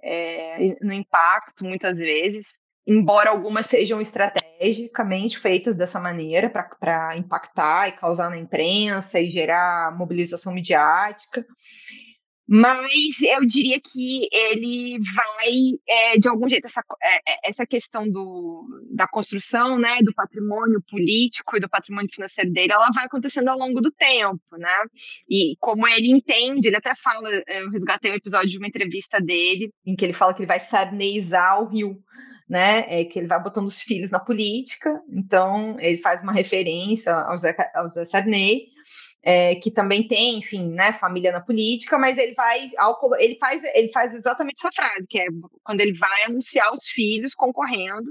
[0.04, 2.46] é, no impacto, muitas vezes
[2.88, 4.00] embora algumas sejam
[4.58, 11.46] estrategicamente feitas dessa maneira para impactar e causar na imprensa e gerar mobilização midiática.
[12.50, 15.50] Mas eu diria que ele vai,
[15.86, 20.82] é, de algum jeito, essa, é, é, essa questão do, da construção né, do patrimônio
[20.90, 24.72] político e do patrimônio financeiro dele, ela vai acontecendo ao longo do tempo, né?
[25.30, 29.70] E como ele entende, ele até fala, eu resgatei um episódio de uma entrevista dele,
[29.86, 32.02] em que ele fala que ele vai sarneizar o Rio,
[32.48, 32.86] né?
[32.88, 37.38] É que ele vai botando os filhos na política, então ele faz uma referência ao
[37.38, 38.68] Zé, ao Zé Sarney,
[39.22, 43.62] é, que também tem, enfim, né, família na política, mas ele vai ao, ele faz
[43.74, 45.26] ele faz exatamente essa frase, que é
[45.64, 48.10] quando ele vai anunciar os filhos concorrendo,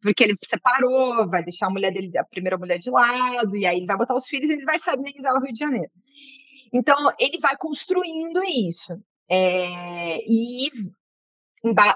[0.00, 3.76] porque ele separou, vai deixar a mulher dele, a primeira mulher de lado, e aí
[3.76, 5.90] ele vai botar os filhos e ele vai sarnezar o Rio de Janeiro.
[6.72, 8.98] Então, ele vai construindo isso.
[9.30, 10.70] É, e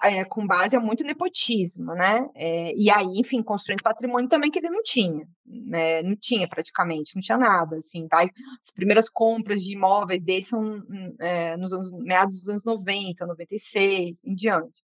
[0.03, 2.29] é, com base a muito nepotismo, né?
[2.35, 6.03] É, e aí, enfim, construindo patrimônio também que ele não tinha, né?
[6.03, 8.31] Não tinha praticamente, não tinha nada, assim, vai,
[8.63, 13.27] as primeiras compras de imóveis dele são hum, é, nos anos, meados dos anos 90,
[13.27, 14.81] 96, em diante.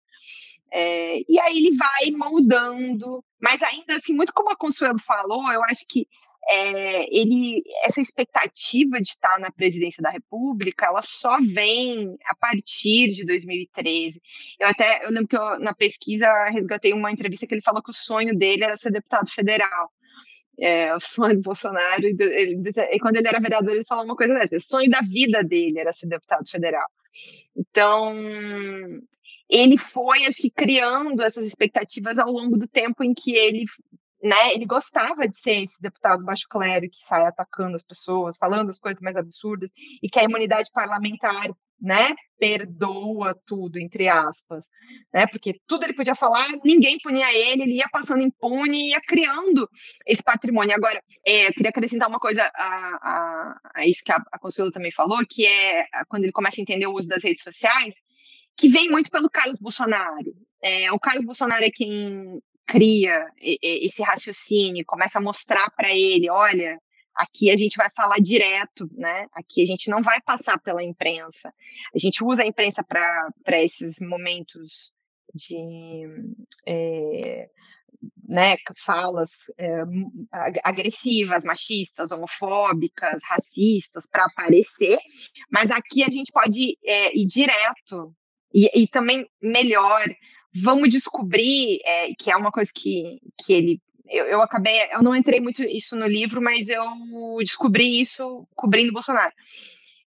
[0.72, 5.62] É, e aí ele vai moldando, mas ainda assim, muito como a Consuelo falou, eu
[5.64, 6.08] acho que
[6.48, 13.12] é, ele essa expectativa de estar na presidência da República, ela só vem a partir
[13.14, 14.20] de 2013.
[14.58, 17.90] Eu até eu lembro que eu, na pesquisa resgatei uma entrevista que ele falou que
[17.90, 19.90] o sonho dele era ser deputado federal.
[20.60, 22.62] É, o sonho do Bolsonaro, e, ele,
[22.92, 25.78] e quando ele era vereador, ele falou uma coisa dessa: o sonho da vida dele
[25.78, 26.86] era ser deputado federal.
[27.56, 28.14] Então,
[29.48, 33.64] ele foi, acho que, criando essas expectativas ao longo do tempo em que ele
[34.22, 38.70] né, ele gostava de ser esse deputado baixo clero que sai atacando as pessoas, falando
[38.70, 39.70] as coisas mais absurdas,
[40.00, 41.50] e que a imunidade parlamentar,
[41.80, 44.64] né, perdoa tudo, entre aspas,
[45.12, 49.68] né, porque tudo ele podia falar, ninguém punia ele, ele ia passando impune ia criando
[50.06, 50.76] esse patrimônio.
[50.76, 54.70] Agora, é, eu queria acrescentar uma coisa a, a, a isso que a, a Consuelo
[54.70, 57.94] também falou, que é quando ele começa a entender o uso das redes sociais,
[58.56, 60.32] que vem muito pelo Carlos Bolsonaro.
[60.62, 66.78] É, o Carlos Bolsonaro é quem cria esse raciocínio, começa a mostrar para ele, olha,
[67.14, 69.26] aqui a gente vai falar direto, né?
[69.32, 71.52] Aqui a gente não vai passar pela imprensa.
[71.94, 74.92] A gente usa a imprensa para esses momentos
[75.34, 76.06] de
[76.66, 77.48] é,
[78.28, 79.82] né, falas é,
[80.64, 84.98] agressivas, machistas, homofóbicas, racistas para aparecer,
[85.50, 88.14] mas aqui a gente pode é, ir direto
[88.54, 90.04] e, e, também melhor.
[90.54, 93.80] Vamos descobrir, é, que é uma coisa que, que ele.
[94.08, 96.84] Eu, eu acabei, eu não entrei muito isso no livro, mas eu
[97.38, 99.32] descobri isso cobrindo Bolsonaro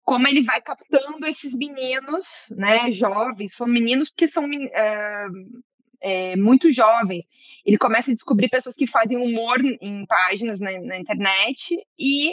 [0.04, 5.62] como ele vai captando esses meninos, né, jovens, são meninos que são uh,
[6.00, 7.24] é, muito jovens.
[7.64, 12.32] Ele começa a descobrir pessoas que fazem humor em páginas na, na internet e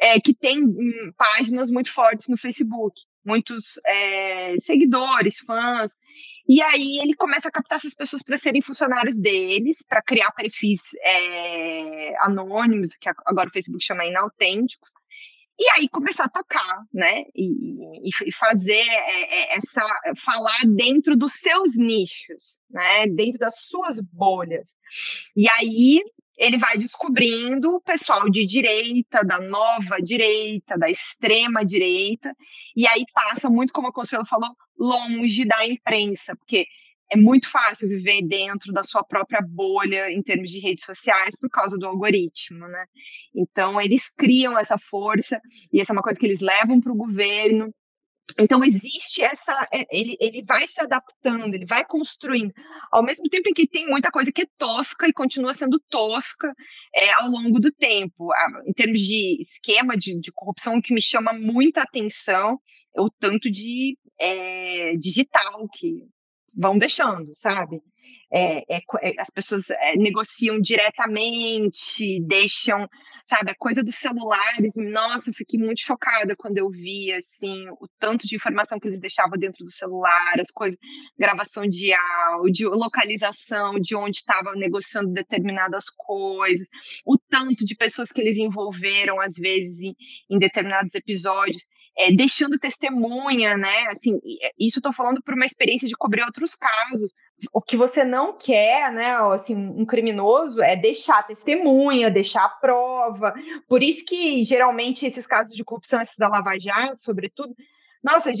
[0.00, 5.92] é, que tem hum, páginas muito fortes no Facebook, muitos é, seguidores, fãs.
[6.48, 10.80] E aí ele começa a captar essas pessoas para serem funcionários deles, para criar perfis
[11.02, 14.90] é, anônimos, que agora o Facebook chama inautênticos,
[15.60, 17.24] e aí começar a atacar, né?
[17.34, 20.14] E, e fazer é, é, essa.
[20.24, 23.08] falar dentro dos seus nichos, né?
[23.08, 24.76] Dentro das suas bolhas.
[25.36, 26.00] E aí
[26.38, 32.32] ele vai descobrindo o pessoal de direita, da nova direita, da extrema direita,
[32.76, 36.66] e aí passa muito, como a Consuelo falou, longe da imprensa, porque
[37.10, 41.48] é muito fácil viver dentro da sua própria bolha em termos de redes sociais por
[41.50, 42.84] causa do algoritmo, né?
[43.34, 45.40] Então eles criam essa força
[45.72, 47.74] e essa é uma coisa que eles levam para o governo.
[48.38, 52.52] Então existe essa, é, ele, ele vai se adaptando, ele vai construindo,
[52.90, 56.52] ao mesmo tempo em que tem muita coisa que é tosca e continua sendo tosca
[56.94, 58.28] é, ao longo do tempo.
[58.66, 62.60] Em termos de esquema de, de corrupção, o que me chama muita atenção
[62.94, 66.04] é o tanto de é, digital que
[66.54, 67.80] vão deixando, sabe?
[68.30, 72.86] É, é, é, as pessoas é, negociam diretamente, deixam,
[73.24, 74.70] sabe, a coisa dos celulares.
[74.76, 79.00] Nossa, eu fiquei muito chocada quando eu vi, assim, o tanto de informação que eles
[79.00, 80.78] deixavam dentro do celular, as coisas,
[81.18, 86.66] gravação de áudio, localização de onde estavam negociando determinadas coisas,
[87.06, 89.94] o tanto de pessoas que eles envolveram, às vezes, em,
[90.30, 91.62] em determinados episódios
[91.98, 93.88] é, deixando testemunha, né?
[93.90, 97.12] Assim, é, isso estou falando por uma experiência de cobrir outros casos.
[97.52, 99.16] O que você não quer, né?
[99.34, 103.34] Assim, um criminoso é deixar testemunha, deixar prova.
[103.68, 107.54] Por isso que geralmente esses casos de corrupção, esses da Lava Jato, sobretudo,
[108.02, 108.34] nossa, é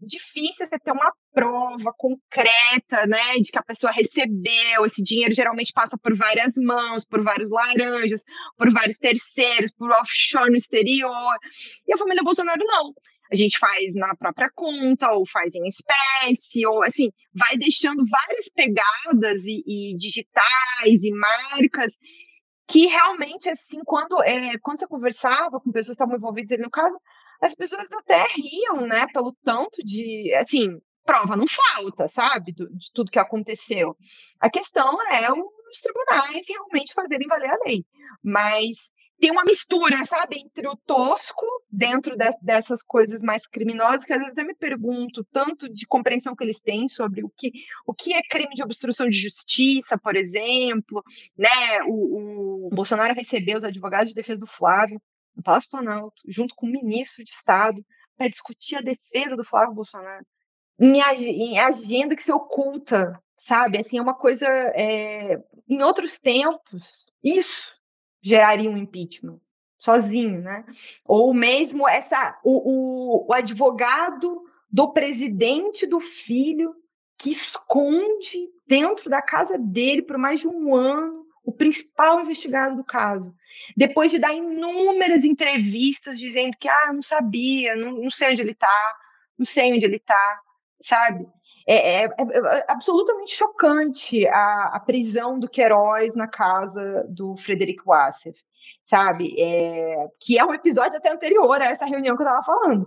[0.00, 4.84] difícil você ter uma prova concreta, né, de que a pessoa recebeu.
[4.86, 8.22] Esse dinheiro geralmente passa por várias mãos, por vários laranjas,
[8.56, 11.36] por vários terceiros, por offshore no exterior.
[11.86, 12.92] E a família Bolsonaro não.
[13.30, 18.48] A gente faz na própria conta, ou faz em espécie, ou assim, vai deixando várias
[18.54, 21.92] pegadas e, e digitais e marcas
[22.68, 26.98] que realmente, assim, quando, é, quando você conversava com pessoas que estavam envolvidas no caso,
[27.40, 33.10] as pessoas até riam, né, pelo tanto de, assim, prova não falta, sabe, de tudo
[33.10, 33.96] que aconteceu.
[34.40, 37.84] A questão é os tribunais realmente fazerem valer a lei,
[38.22, 38.76] mas
[39.20, 44.20] tem uma mistura, sabe, entre o tosco dentro de, dessas coisas mais criminosas, que às
[44.20, 47.50] vezes eu me pergunto tanto de compreensão que eles têm sobre o que,
[47.86, 51.02] o que é crime de obstrução de justiça, por exemplo,
[51.36, 51.82] né?
[51.88, 55.00] O, o Bolsonaro recebeu os advogados de defesa do Flávio
[55.38, 57.82] no Palácio Planalto, junto com o ministro de Estado,
[58.16, 60.26] para discutir a defesa do Flávio Bolsonaro.
[60.78, 63.78] Em, em agenda que se oculta, sabe?
[63.78, 64.46] Assim, é uma coisa.
[64.46, 65.42] É...
[65.68, 67.72] Em outros tempos, isso
[68.20, 69.40] geraria um impeachment
[69.78, 70.64] sozinho, né?
[71.04, 76.74] Ou mesmo essa o, o, o advogado do presidente do filho
[77.16, 82.84] que esconde dentro da casa dele por mais de um ano o principal investigado do
[82.84, 83.34] caso,
[83.74, 88.50] depois de dar inúmeras entrevistas dizendo que ah, não sabia, não, não sei onde ele
[88.50, 88.94] está,
[89.38, 90.40] não sei onde ele está,
[90.82, 91.26] sabe?
[91.66, 97.84] É, é, é, é, absolutamente chocante a, a, prisão do Queiroz na casa do Frederico
[97.86, 98.38] Wassef,
[98.82, 99.34] sabe?
[99.40, 102.86] É, que é um episódio até anterior a essa reunião que eu estava falando.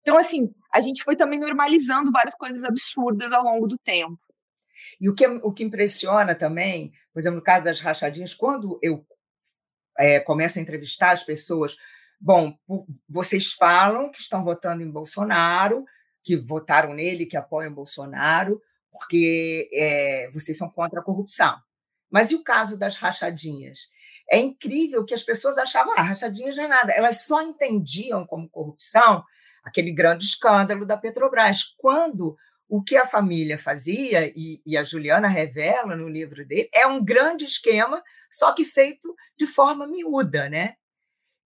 [0.00, 4.18] Então, assim, a gente foi também normalizando várias coisas absurdas ao longo do tempo.
[5.00, 9.06] E o que, o que impressiona também, por exemplo, no caso das rachadinhas, quando eu
[9.98, 11.76] é, começo a entrevistar as pessoas,
[12.20, 12.56] bom,
[13.08, 15.84] vocês falam que estão votando em Bolsonaro,
[16.22, 18.60] que votaram nele, que apoiam Bolsonaro,
[18.90, 21.56] porque é, vocês são contra a corrupção.
[22.10, 23.88] Mas e o caso das rachadinhas?
[24.30, 26.92] É incrível que as pessoas achavam, ah, rachadinhas não é nada.
[26.92, 29.24] Elas só entendiam como corrupção
[29.64, 31.62] aquele grande escândalo da Petrobras.
[31.76, 32.36] Quando
[32.68, 37.02] o que a família fazia, e, e, a Juliana revela no livro dele, é um
[37.02, 40.50] grande esquema, só que feito de forma miúda.
[40.50, 40.74] Né?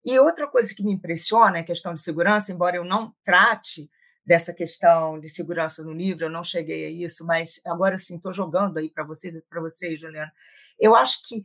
[0.05, 3.89] E outra coisa que me impressiona é a questão de segurança, embora eu não trate
[4.27, 8.33] dessa questão de segurança no livro, eu não cheguei a isso, mas agora sim estou
[8.33, 10.33] jogando aí para vocês para vocês, Juliana.
[10.79, 11.43] Eu acho que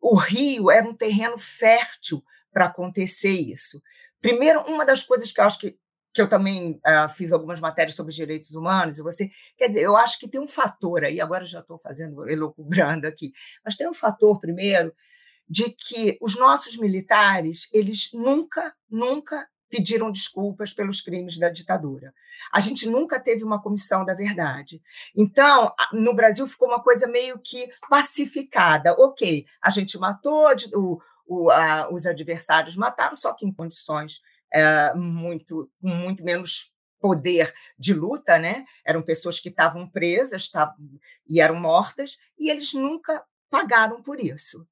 [0.00, 3.82] o Rio era um terreno fértil para acontecer isso.
[4.20, 5.78] Primeiro, uma das coisas que eu acho que,
[6.12, 9.96] que eu também uh, fiz algumas matérias sobre direitos humanos, e você, quer dizer, eu
[9.96, 13.32] acho que tem um fator aí, agora já estou fazendo, elocubrando aqui,
[13.64, 14.92] mas tem um fator, primeiro,
[15.48, 22.12] de que os nossos militares, eles nunca, nunca pediram desculpas pelos crimes da ditadura.
[22.52, 24.80] A gente nunca teve uma comissão da verdade.
[25.14, 28.94] Então, no Brasil ficou uma coisa meio que pacificada.
[28.94, 34.20] Ok, a gente matou, o, o, a, os adversários mataram, só que em condições
[34.52, 38.64] é, muito, muito menos poder de luta, né?
[38.84, 40.76] Eram pessoas que estavam presas tavam,
[41.28, 44.66] e eram mortas, e eles nunca pagaram por isso.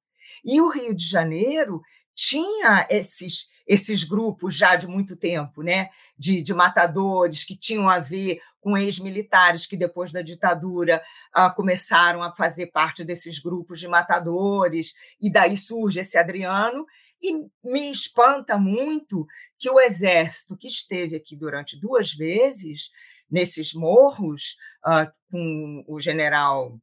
[0.44, 1.80] E o Rio de Janeiro
[2.14, 5.90] tinha esses esses grupos já de muito tempo, né?
[6.16, 11.02] De, de matadores que tinham a ver com ex-militares que, depois da ditadura,
[11.32, 16.86] ah, começaram a fazer parte desses grupos de matadores, e daí surge esse Adriano.
[17.22, 17.32] E
[17.64, 19.26] me espanta muito
[19.58, 22.90] que o exército, que esteve aqui durante duas vezes,
[23.30, 26.78] nesses morros, ah, com o general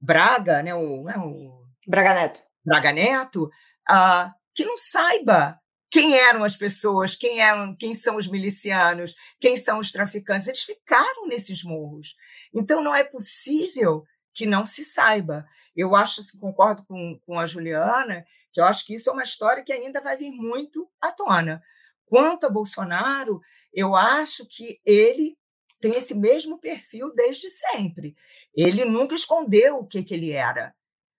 [0.00, 3.50] Braga, né, o, né, o Braga Neto, Braga Neto
[3.88, 5.60] ah, que não saiba
[5.90, 10.48] quem eram as pessoas, quem eram, quem são os milicianos, quem são os traficantes.
[10.48, 12.14] Eles ficaram nesses morros.
[12.54, 14.04] Então não é possível
[14.36, 15.46] que não se saiba.
[15.74, 19.22] Eu acho, assim, concordo com, com a Juliana, que eu acho que isso é uma
[19.22, 21.62] história que ainda vai vir muito à tona.
[22.04, 23.40] Quanto a Bolsonaro,
[23.72, 25.36] eu acho que ele
[25.80, 28.14] tem esse mesmo perfil desde sempre.
[28.54, 30.74] Ele nunca escondeu o que, que ele era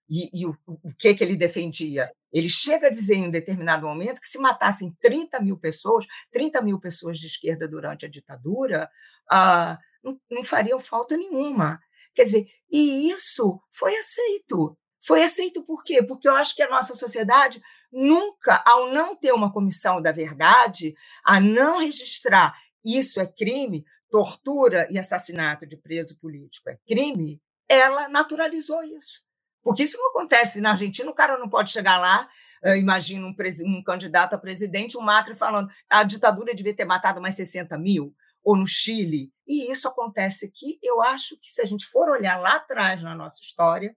[0.08, 2.10] e, e o, o, que, que ele defendia.
[2.32, 6.62] Ele chega a dizer em um determinado momento que se matassem 30 mil pessoas, 30
[6.62, 8.88] mil pessoas de esquerda durante a ditadura,
[9.30, 11.80] ah, não, não fariam falta nenhuma.
[12.18, 14.76] Quer dizer, e isso foi aceito.
[15.00, 16.02] Foi aceito por quê?
[16.02, 17.62] Porque eu acho que a nossa sociedade
[17.92, 24.88] nunca, ao não ter uma comissão da verdade, a não registrar isso é crime, tortura
[24.90, 29.22] e assassinato de preso político é crime, ela naturalizou isso.
[29.62, 32.28] Porque isso não acontece na Argentina, o cara não pode chegar lá,
[32.76, 37.36] imagina um, um, candidato a presidente, o Macri falando a ditadura devia ter matado mais
[37.36, 38.12] 60 mil,
[38.48, 39.30] ou no Chile.
[39.46, 40.78] E isso acontece aqui.
[40.82, 43.94] Eu acho que se a gente for olhar lá atrás na nossa história,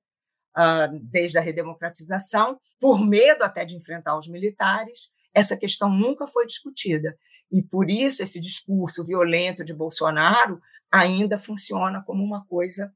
[0.57, 6.45] uh, desde a redemocratização, por medo até de enfrentar os militares, essa questão nunca foi
[6.45, 7.17] discutida.
[7.49, 12.93] E por isso esse discurso violento de Bolsonaro ainda funciona como uma coisa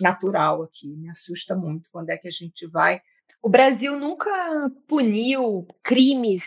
[0.00, 0.94] natural aqui.
[0.96, 3.02] Me assusta muito quando é que a gente vai.
[3.42, 4.30] O Brasil nunca
[4.86, 6.44] puniu crimes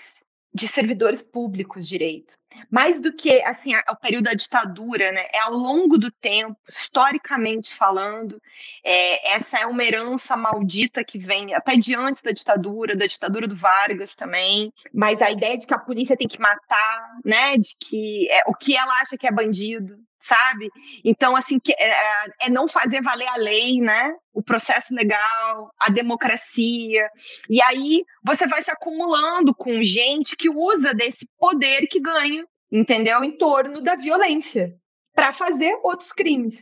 [0.55, 2.33] de servidores públicos direito.
[2.71, 5.27] Mais do que assim, o período da ditadura, né?
[5.33, 8.41] É ao longo do tempo, historicamente falando,
[8.81, 13.49] é, essa é uma herança maldita que vem até de antes da ditadura, da ditadura
[13.49, 14.71] do Vargas também.
[14.93, 17.57] Mas a ideia de que a polícia tem que matar, né?
[17.57, 20.71] De que é, o que ela acha que é bandido, sabe?
[21.03, 21.93] Então, assim, que, é,
[22.41, 24.15] é, não fazer valer a lei, né?
[24.34, 27.07] O processo legal, a democracia.
[27.49, 33.23] E aí você vai se acumulando com gente que usa desse poder que ganha, entendeu?
[33.23, 34.73] Em torno da violência,
[35.13, 36.55] para fazer outros crimes.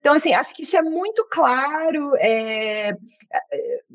[0.00, 2.14] Então, assim, acho que isso é muito claro.
[2.16, 2.94] É, é,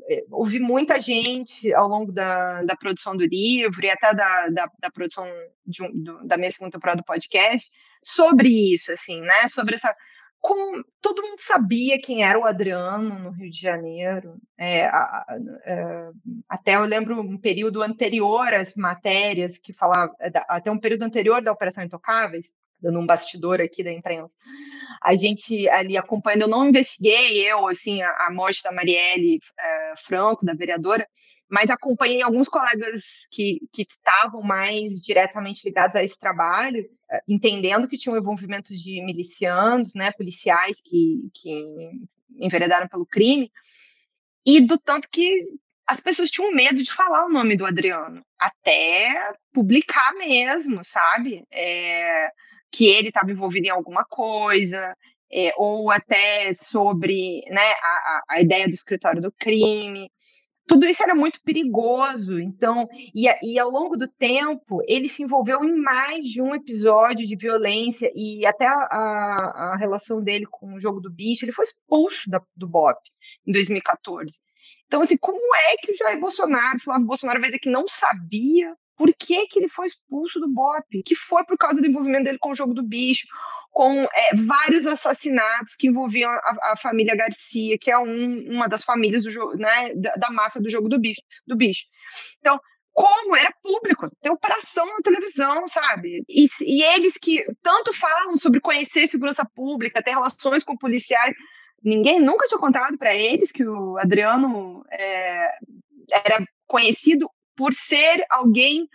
[0.08, 4.70] é, ouvi muita gente ao longo da, da produção do livro e até da, da,
[4.80, 5.24] da produção
[5.64, 7.70] de do, da minha segunda temporada do podcast
[8.02, 9.48] sobre isso, assim, né?
[9.48, 9.94] Sobre essa.
[10.40, 14.36] Com, todo mundo sabia quem era o Adriano no Rio de Janeiro.
[14.58, 16.10] É, a, a, é,
[16.48, 20.14] até eu lembro um período anterior às matérias que falava,
[20.48, 24.34] até um período anterior da Operação Intocáveis, dando um bastidor aqui da imprensa.
[25.02, 29.94] A gente ali acompanhando, eu não investiguei eu assim a, a morte da Marielle é,
[29.96, 31.06] Franco, da vereadora,
[31.50, 37.88] mas acompanhei alguns colegas que, que estavam mais diretamente ligados a esse trabalho, eh, entendendo
[37.88, 41.90] que tinha um envolvimento de milicianos, né, policiais que, que
[42.38, 43.50] enveredaram pelo crime,
[44.46, 45.44] e do tanto que
[45.88, 51.44] as pessoas tinham medo de falar o nome do Adriano, até publicar mesmo, sabe?
[51.50, 52.30] É,
[52.70, 54.96] que ele estava envolvido em alguma coisa,
[55.32, 60.10] é, ou até sobre né, a, a ideia do escritório do crime
[60.70, 62.38] tudo isso era muito perigoso.
[62.38, 67.26] Então, e, e, ao longo do tempo, ele se envolveu em mais de um episódio
[67.26, 71.44] de violência e até a, a, relação dele com o jogo do bicho.
[71.44, 73.00] Ele foi expulso da, do BOP
[73.48, 74.38] em 2014.
[74.86, 78.72] Então, assim, como é que o Jair Bolsonaro, Flávio Bolsonaro, vai dizer que não sabia
[79.00, 81.02] por que, que ele foi expulso do BOP?
[81.02, 83.26] Que foi por causa do envolvimento dele com o jogo do bicho,
[83.70, 88.84] com é, vários assassinatos que envolviam a, a, família Garcia, que é um, uma das
[88.84, 91.86] famílias do, né, da, da, máfia do jogo do bicho, do bicho.
[92.40, 92.60] Então,
[92.92, 96.22] como era público, tem operação na televisão, sabe?
[96.28, 101.34] E, e eles que tanto falam sobre conhecer segurança pública, ter relações com policiais,
[101.82, 105.48] ninguém nunca tinha contado para eles que o Adriano é,
[106.26, 107.30] era conhecido
[107.60, 108.88] por ser alguém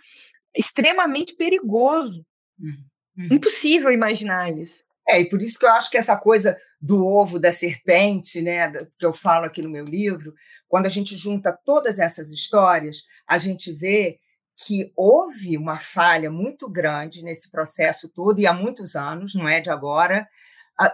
[0.52, 2.26] extremamente perigoso.
[2.58, 3.28] Uhum.
[3.30, 4.84] Impossível imaginar isso.
[5.08, 8.72] É, e por isso que eu acho que essa coisa do ovo da serpente, né,
[8.98, 10.34] que eu falo aqui no meu livro,
[10.66, 14.18] quando a gente junta todas essas histórias, a gente vê
[14.56, 19.60] que houve uma falha muito grande nesse processo todo, e há muitos anos, não é
[19.60, 20.26] de agora,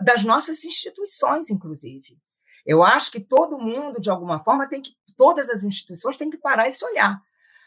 [0.03, 2.19] das nossas instituições, inclusive.
[2.67, 6.37] Eu acho que todo mundo, de alguma forma, tem que, todas as instituições têm que
[6.37, 7.19] parar e se olhar.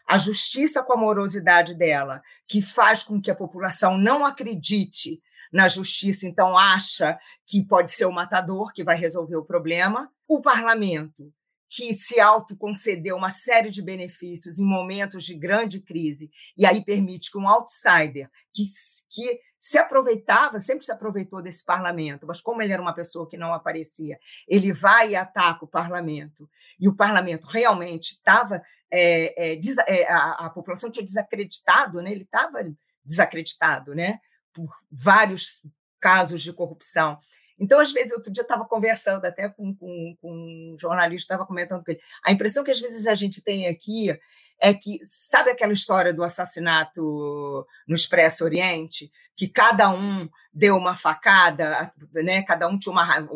[0.08, 5.68] A justiça, com a morosidade dela, que faz com que a população não acredite na
[5.68, 10.12] justiça, então acha que pode ser o matador que vai resolver o problema.
[10.28, 11.34] O parlamento,
[11.70, 17.32] que se autoconcedeu uma série de benefícios em momentos de grande crise, e aí permite
[17.32, 18.64] que um outsider que,
[19.10, 23.36] que se aproveitava, sempre se aproveitou desse parlamento, mas como ele era uma pessoa que
[23.36, 26.48] não aparecia, ele vai e ataca o parlamento,
[26.80, 28.62] e o parlamento realmente estava.
[28.92, 32.12] É, é, é, a, a, população tinha desacreditado, né?
[32.12, 32.60] ele estava
[33.04, 34.20] desacreditado, né?
[34.54, 35.60] por vários
[36.00, 37.20] casos de corrupção.
[37.58, 41.46] Então, às vezes, outro dia eu estava conversando até com, com, com, um jornalista, estava
[41.46, 42.02] comentando com ele.
[42.24, 44.18] A impressão que às vezes a gente tem aqui
[44.60, 50.96] é que, sabe aquela história do assassinato no Expresso Oriente, que cada um deu uma
[50.96, 52.44] facada, né?
[52.44, 53.28] cada um tinha uma,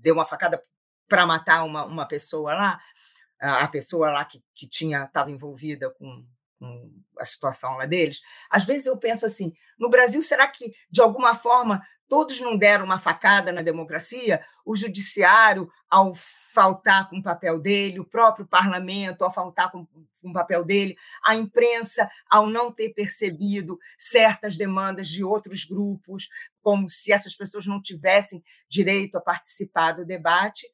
[0.00, 0.62] deu uma facada
[1.08, 2.80] para matar uma, uma pessoa lá,
[3.40, 6.24] a pessoa lá que, que tinha estava envolvida com
[7.18, 11.34] a situação lá deles, às vezes eu penso assim: no Brasil, será que, de alguma
[11.34, 14.44] forma, todos não deram uma facada na democracia?
[14.64, 20.30] O judiciário, ao faltar com o papel dele, o próprio parlamento, ao faltar com, com
[20.30, 26.28] o papel dele, a imprensa, ao não ter percebido certas demandas de outros grupos,
[26.62, 30.66] como se essas pessoas não tivessem direito a participar do debate,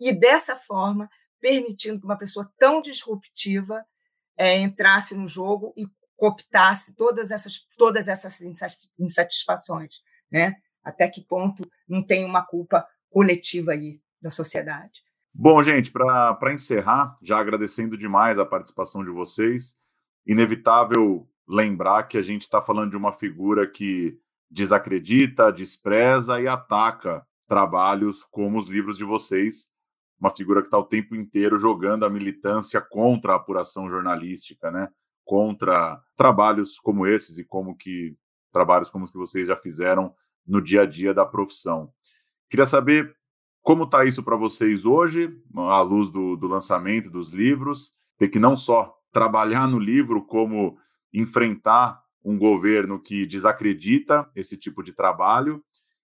[0.00, 1.08] e dessa forma
[1.40, 3.84] permitindo que uma pessoa tão disruptiva
[4.38, 5.86] é, entrasse no jogo e
[6.16, 8.40] cooptasse todas essas, todas essas
[8.98, 10.56] insatisfações, né?
[10.82, 15.02] Até que ponto não tem uma culpa coletiva aí da sociedade.
[15.34, 19.76] Bom, gente, para encerrar, já agradecendo demais a participação de vocês,
[20.26, 24.18] inevitável lembrar que a gente está falando de uma figura que
[24.50, 29.68] desacredita, despreza e ataca trabalhos como os livros de vocês,
[30.20, 34.88] uma figura que está o tempo inteiro jogando a militância contra a apuração jornalística, né?
[35.24, 38.16] Contra trabalhos como esses e como que
[38.52, 40.14] trabalhos como os que vocês já fizeram
[40.46, 41.92] no dia a dia da profissão.
[42.48, 43.14] Queria saber
[43.62, 48.38] como está isso para vocês hoje, à luz do, do lançamento dos livros, ter que
[48.38, 50.78] não só trabalhar no livro, como
[51.12, 55.62] enfrentar um governo que desacredita esse tipo de trabalho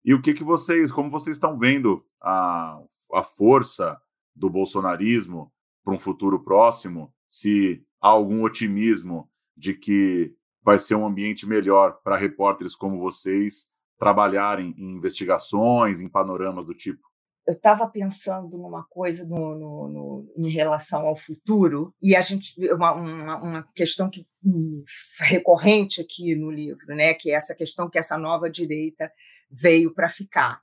[0.08, 2.80] e o que, que vocês, como vocês estão vendo a,
[3.14, 4.00] a força
[4.34, 5.52] do bolsonarismo
[5.84, 7.14] para um futuro próximo?
[7.28, 10.34] Se há algum otimismo de que
[10.64, 16.74] vai ser um ambiente melhor para repórteres como vocês trabalharem em investigações, em panoramas do
[16.74, 17.06] tipo?
[17.48, 22.54] Eu estava pensando numa coisa no, no, no, em relação ao futuro e a gente
[22.74, 24.84] uma, uma, uma, questão que hum,
[25.22, 29.10] recorrente aqui no livro, né, que é essa questão que essa nova direita
[29.50, 30.62] veio para ficar.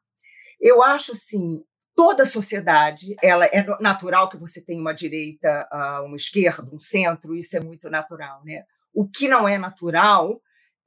[0.61, 1.64] Eu acho assim,
[1.97, 7.35] toda sociedade, ela é natural que você tenha uma direita, ah, uma esquerda, um centro,
[7.35, 8.64] isso é muito natural, né?
[8.93, 10.39] O que não é natural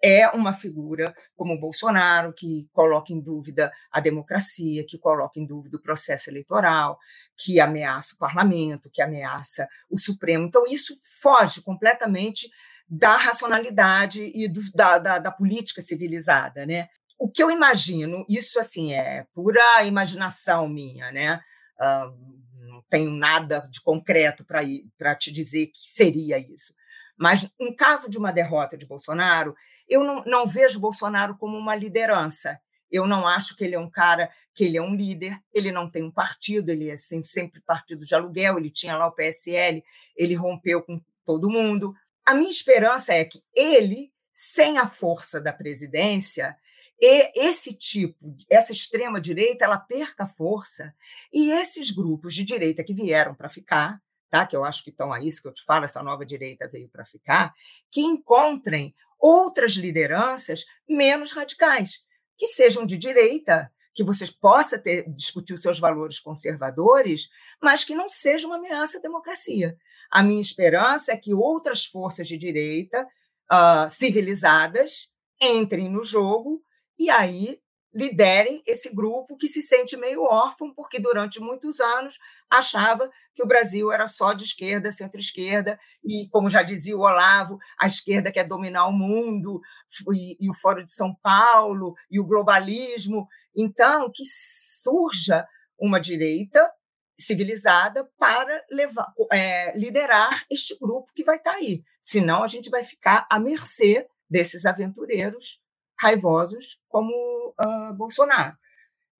[0.04, 5.46] é uma figura como o Bolsonaro, que coloca em dúvida a democracia, que coloca em
[5.46, 7.00] dúvida o processo eleitoral,
[7.36, 10.46] que ameaça o parlamento, que ameaça o Supremo.
[10.46, 12.50] Então, isso foge completamente
[12.88, 16.66] da racionalidade e do, da, da, da, política civilizada.
[16.66, 16.88] Né?
[17.20, 21.42] O que eu imagino, isso assim é pura imaginação minha, né?
[21.80, 22.38] Uh,
[22.70, 26.74] não tenho nada de concreto para te dizer que seria isso.
[27.18, 29.56] Mas, em caso de uma derrota de Bolsonaro,
[29.88, 32.60] eu não, não vejo Bolsonaro como uma liderança.
[32.90, 35.90] Eu não acho que ele é um cara, que ele é um líder, ele não
[35.90, 39.84] tem um partido, ele é sempre partido de aluguel, ele tinha lá o PSL,
[40.16, 41.94] ele rompeu com todo mundo.
[42.26, 46.58] A minha esperança é que ele, sem a força da presidência,
[47.00, 50.94] e esse tipo, essa extrema direita, ela perca força
[51.32, 54.46] e esses grupos de direita que vieram para ficar, tá?
[54.46, 56.90] que eu acho que estão a isso que eu te falo, essa nova direita veio
[56.90, 57.54] para ficar,
[57.92, 62.06] que encontrem outras lideranças menos radicais.
[62.40, 67.96] que sejam de direita, que você possa ter, discutir os seus valores conservadores, mas que
[67.96, 69.76] não seja uma ameaça à democracia.
[70.12, 73.08] A minha esperança é que outras forças de direita
[73.52, 75.10] uh, civilizadas
[75.42, 76.64] entrem no jogo
[76.98, 77.60] e aí
[77.98, 83.48] liderem esse grupo que se sente meio órfão, porque durante muitos anos achava que o
[83.48, 88.44] Brasil era só de esquerda, centro-esquerda, e, como já dizia o Olavo, a esquerda quer
[88.44, 89.60] dominar o mundo,
[90.14, 93.28] e, e o Fórum de São Paulo, e o globalismo.
[93.56, 94.24] Então, que
[94.84, 95.48] surja
[95.80, 96.72] uma direita
[97.20, 101.82] civilizada para levar, é, liderar este grupo que vai estar tá aí.
[102.00, 105.60] Senão, a gente vai ficar à mercê desses aventureiros
[106.00, 107.14] raivosos como
[107.60, 108.56] uh, Bolsonaro.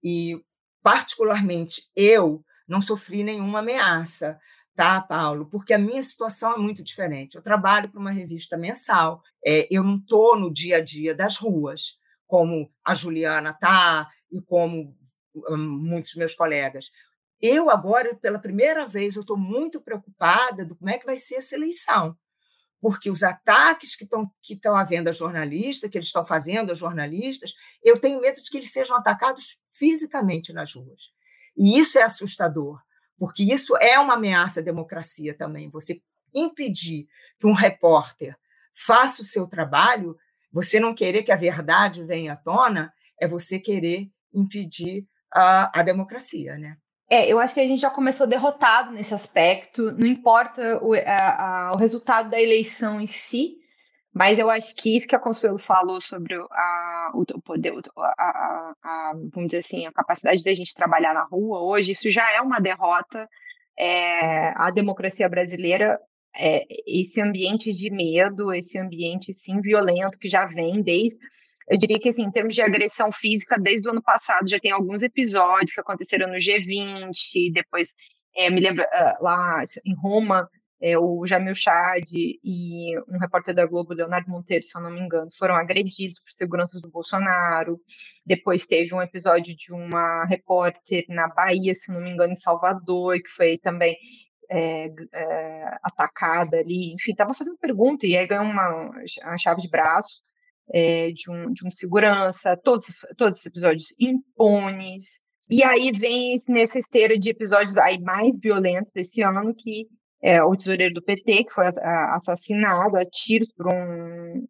[0.02, 0.40] E,
[0.82, 4.38] particularmente, eu não sofri nenhuma ameaça,
[4.76, 5.46] tá, Paulo?
[5.46, 7.34] Porque a minha situação é muito diferente.
[7.34, 11.36] Eu trabalho para uma revista mensal, é, eu não estou no dia a dia das
[11.36, 14.94] ruas, como a Juliana está e como
[15.48, 16.90] um, muitos meus colegas.
[17.40, 21.36] Eu agora, pela primeira vez, eu estou muito preocupada do como é que vai ser
[21.36, 22.16] essa eleição,
[22.80, 26.74] porque os ataques que estão que estão havendo a jornalistas, que eles estão fazendo a
[26.74, 31.10] jornalistas, eu tenho medo de que eles sejam atacados fisicamente nas ruas.
[31.56, 32.80] E isso é assustador,
[33.18, 35.68] porque isso é uma ameaça à democracia também.
[35.70, 36.00] Você
[36.34, 37.08] impedir
[37.38, 38.36] que um repórter
[38.72, 40.16] faça o seu trabalho,
[40.52, 45.82] você não querer que a verdade venha à tona, é você querer impedir a, a
[45.82, 46.76] democracia, né?
[47.10, 51.70] É, eu acho que a gente já começou derrotado nesse aspecto, não importa o, a,
[51.70, 53.56] a, o resultado da eleição em si,
[54.12, 59.12] mas eu acho que isso que a Consuelo falou sobre a, o poder, a, a,
[59.32, 62.60] vamos dizer assim, a capacidade da gente trabalhar na rua hoje, isso já é uma
[62.60, 63.28] derrota.
[63.78, 66.00] É, a democracia brasileira,
[66.36, 71.16] é, esse ambiente de medo, esse ambiente sim violento que já vem desde
[71.70, 74.70] eu diria que, assim, em termos de agressão física, desde o ano passado já tem
[74.70, 77.94] alguns episódios que aconteceram no G20, depois,
[78.36, 80.48] é, me lembro, uh, lá em Roma,
[80.80, 85.00] é, o Jamil Chad e um repórter da Globo, Leonardo Monteiro, se eu não me
[85.00, 87.80] engano, foram agredidos por seguranças do Bolsonaro.
[88.24, 93.20] Depois teve um episódio de uma repórter na Bahia, se não me engano, em Salvador,
[93.20, 93.96] que foi também
[94.50, 96.94] é, é, atacada ali.
[96.94, 98.90] Enfim, estava fazendo pergunta e aí ganhou uma,
[99.24, 100.27] uma chave de braço
[100.72, 105.04] é, de, um, de um segurança, todos, todos os episódios impunes.
[105.50, 109.86] E aí vem nessa esteira de episódios aí mais violentos desse ano, que
[110.20, 114.46] é o tesoureiro do PT, que foi assassinado a tiros por um,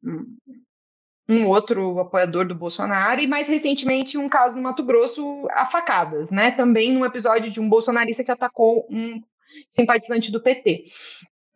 [1.29, 6.31] um, outro apoiador do Bolsonaro, e mais recentemente um caso no Mato Grosso a facadas,
[6.31, 6.51] né?
[6.53, 9.21] Também num episódio de um bolsonarista que atacou um
[9.69, 10.85] simpatizante do PT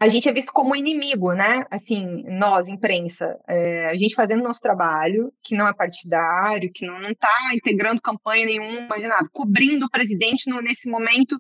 [0.03, 1.64] a gente é visto como inimigo, né?
[1.70, 7.09] Assim, nós, imprensa, é, a gente fazendo nosso trabalho, que não é partidário, que não
[7.09, 11.38] está integrando campanha nenhuma, de nada, cobrindo o presidente no, nesse momento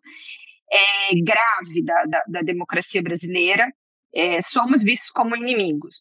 [0.70, 3.66] é, grave da, da, da, democracia brasileira,
[4.14, 5.96] é, somos vistos como inimigos.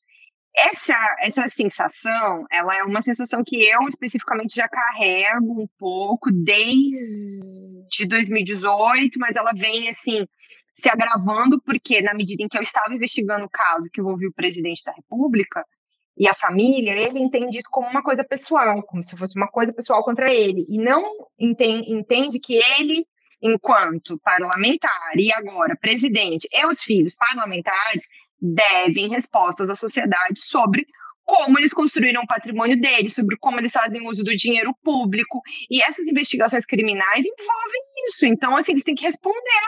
[0.56, 8.08] Essa, essa sensação, ela é uma sensação que eu especificamente já carrego um pouco desde
[8.08, 10.28] 2018, mas ela vem assim
[10.74, 14.34] se agravando, porque na medida em que eu estava investigando o caso que envolvia o
[14.34, 15.66] presidente da República
[16.18, 19.74] e a família, ele entende isso como uma coisa pessoal, como se fosse uma coisa
[19.74, 21.04] pessoal contra ele, e não
[21.40, 23.06] entende, entende que ele,
[23.42, 28.04] enquanto parlamentar e agora presidente e os filhos parlamentares,
[28.40, 30.86] devem respostas à sociedade sobre
[31.24, 35.42] como eles construíram o patrimônio deles, sobre como eles fazem uso do dinheiro público.
[35.70, 38.26] E essas investigações criminais envolvem isso.
[38.26, 39.62] Então, assim, eles têm que responder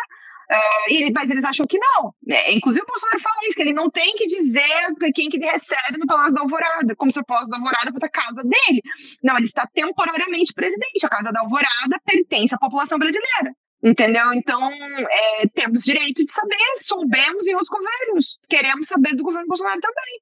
[0.50, 2.14] Uh, mas eles acham que não.
[2.30, 5.50] É, inclusive o Bolsonaro fala isso, que ele não tem que dizer quem que ele
[5.50, 8.82] recebe no Palácio da Alvorada, como se o Palácio da Alvorada fosse a casa dele.
[9.24, 11.06] Não, ele está temporariamente presidente.
[11.06, 13.54] A Casa da Alvorada pertence à população brasileira.
[13.84, 14.34] Entendeu?
[14.34, 19.82] Então, é, temos direito de saber, soubemos em outros governos, queremos saber do governo Bolsonaro
[19.82, 20.22] também.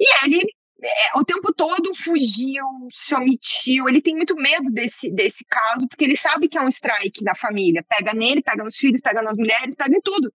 [0.00, 0.46] E ele
[0.82, 3.88] é, o tempo todo fugiu, se omitiu.
[3.88, 7.34] Ele tem muito medo desse, desse caso, porque ele sabe que é um strike da
[7.34, 7.84] família.
[7.88, 10.32] Pega nele, pega nos filhos, pega nas mulheres, pega em tudo.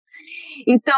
[0.68, 0.96] Então,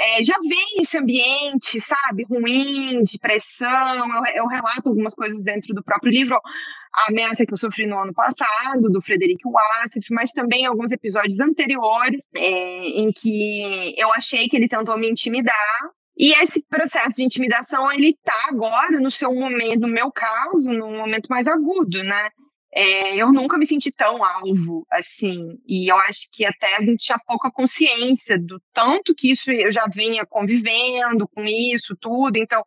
[0.00, 3.96] é, já vem esse ambiente, sabe, ruim, de pressão.
[3.98, 6.36] Eu, eu, relato algumas coisas dentro do próprio livro.
[6.36, 11.38] A ameaça que eu sofri no ano passado, do Frederico Wassef, mas também alguns episódios
[11.38, 17.22] anteriores, é, em que eu achei que ele tentou me intimidar e esse processo de
[17.22, 22.30] intimidação, ele está agora no seu momento, no meu caso, no momento mais agudo, né?
[22.74, 26.98] É, eu nunca me senti tão alvo assim, e eu acho que até a gente
[26.98, 32.36] tinha pouca consciência do tanto que isso eu já vinha convivendo com isso, tudo.
[32.36, 32.62] Então,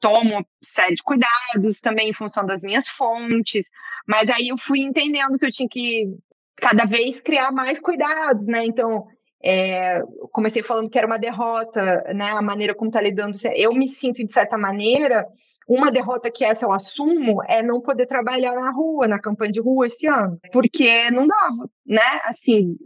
[0.00, 3.66] tomo série de cuidados também em função das minhas fontes,
[4.06, 6.06] mas aí eu fui entendendo que eu tinha que
[6.56, 8.64] cada vez criar mais cuidados, né?
[8.64, 9.06] Então,
[9.42, 12.30] é, comecei falando que era uma derrota, né?
[12.30, 13.38] A maneira como está lidando.
[13.54, 15.26] Eu me sinto, de certa maneira,
[15.68, 19.60] uma derrota que essa eu assumo é não poder trabalhar na rua, na campanha de
[19.60, 22.20] rua esse ano, porque não dava, né?
[22.24, 22.76] Assim,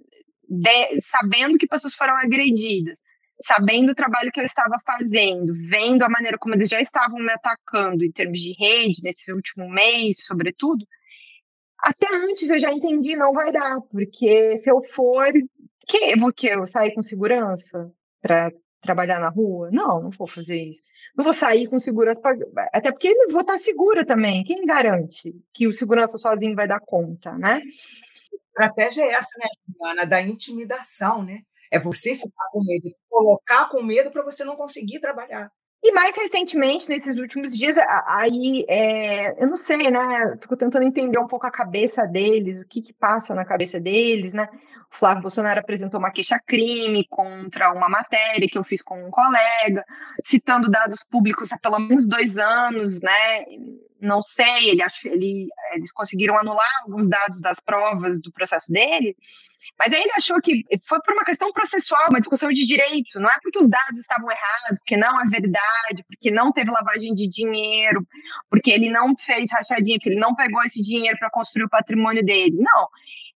[0.48, 2.96] de, sabendo que pessoas foram agredidas,
[3.40, 7.32] sabendo o trabalho que eu estava fazendo, vendo a maneira como eles já estavam me
[7.32, 10.84] atacando em termos de rede nesse último mês, sobretudo,
[11.78, 15.26] até antes eu já entendi, não vai dar, porque se eu for,
[15.98, 19.70] que vou que eu sair com segurança para trabalhar na rua?
[19.70, 20.82] Não, não vou fazer isso.
[21.16, 22.34] Não vou sair com segurança, pra...
[22.72, 24.44] até porque não vou estar segura também.
[24.44, 27.60] Quem garante que o segurança sozinho vai dar conta, né?
[28.58, 31.40] A estratégia é essa, né, Juliana, da intimidação, né?
[31.70, 35.50] É você ficar com medo, colocar com medo para você não conseguir trabalhar.
[35.84, 37.76] E mais recentemente, nesses últimos dias,
[38.06, 40.36] aí, é, eu não sei, né?
[40.40, 44.32] Fico tentando entender um pouco a cabeça deles, o que, que passa na cabeça deles,
[44.32, 44.48] né?
[44.92, 49.84] O Flávio Bolsonaro apresentou uma queixa-crime contra uma matéria que eu fiz com um colega,
[50.22, 53.44] citando dados públicos há pelo menos dois anos, né?
[54.02, 59.16] Não sei, ele, ele, eles conseguiram anular alguns dados das provas do processo dele,
[59.78, 63.28] mas aí ele achou que foi por uma questão processual, uma discussão de direito, não
[63.28, 67.28] é porque os dados estavam errados, porque não é verdade, porque não teve lavagem de
[67.28, 68.06] dinheiro,
[68.50, 72.24] porque ele não fez rachadinha, que ele não pegou esse dinheiro para construir o patrimônio
[72.24, 72.56] dele.
[72.58, 72.88] Não.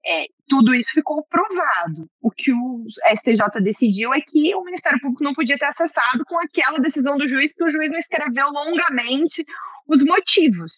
[0.06, 2.10] É, tudo isso ficou provado.
[2.22, 2.86] O que o
[3.16, 7.28] STJ decidiu é que o Ministério Público não podia ter acessado com aquela decisão do
[7.28, 9.46] juiz, que o juiz não escreveu longamente
[9.88, 10.72] os motivos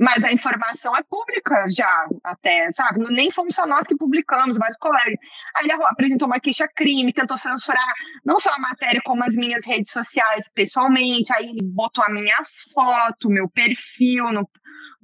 [0.00, 3.00] mas a informação é pública já, até, sabe?
[3.10, 5.18] Nem fomos só nós que publicamos, vários colegas.
[5.54, 7.92] Aí ele apresentou uma queixa-crime, tentou censurar
[8.24, 11.30] não só a matéria, como as minhas redes sociais pessoalmente.
[11.34, 12.34] Aí ele botou a minha
[12.72, 14.48] foto, meu perfil no,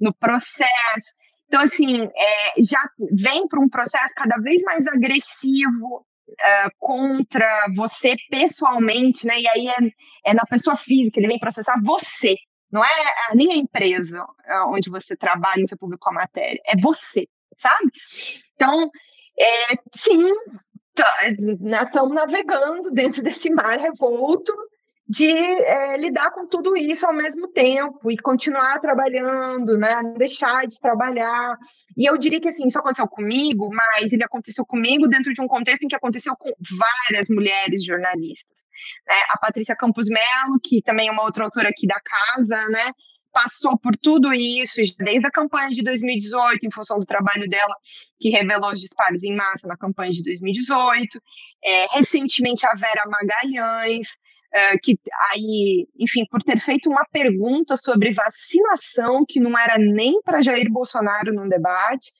[0.01, 1.16] no processo.
[1.47, 2.79] Então, assim, é, já
[3.11, 9.39] vem para um processo cada vez mais agressivo, Uh, contra você pessoalmente, né?
[9.39, 12.35] E aí é, é, na pessoa física, ele vem processar você.
[12.69, 16.75] Não é nem a empresa é, onde você trabalha e você publicou a matéria, é
[16.75, 17.89] você, sabe?
[18.55, 18.91] Então,
[19.39, 20.29] é, sim,
[20.93, 24.53] estamos tá, navegando dentro desse mar revolto
[25.09, 30.01] de é, lidar com tudo isso ao mesmo tempo e continuar trabalhando, né?
[30.01, 31.55] Não deixar de trabalhar.
[31.95, 35.47] E eu diria que assim, isso aconteceu comigo, mas ele aconteceu comigo dentro de um
[35.47, 38.65] contexto em que aconteceu com várias mulheres jornalistas.
[39.07, 39.15] Né?
[39.29, 42.91] A Patrícia Campos Melo, que também é uma outra autora aqui da casa, né?
[43.31, 47.75] passou por tudo isso, desde a campanha de 2018, em função do trabalho dela,
[48.19, 51.21] que revelou os disparos em massa na campanha de 2018.
[51.63, 54.07] É, recentemente, a Vera Magalhães,
[54.57, 54.97] é, que
[55.31, 60.71] aí, enfim, por ter feito uma pergunta sobre vacinação, que não era nem para Jair
[60.71, 62.11] Bolsonaro no debate,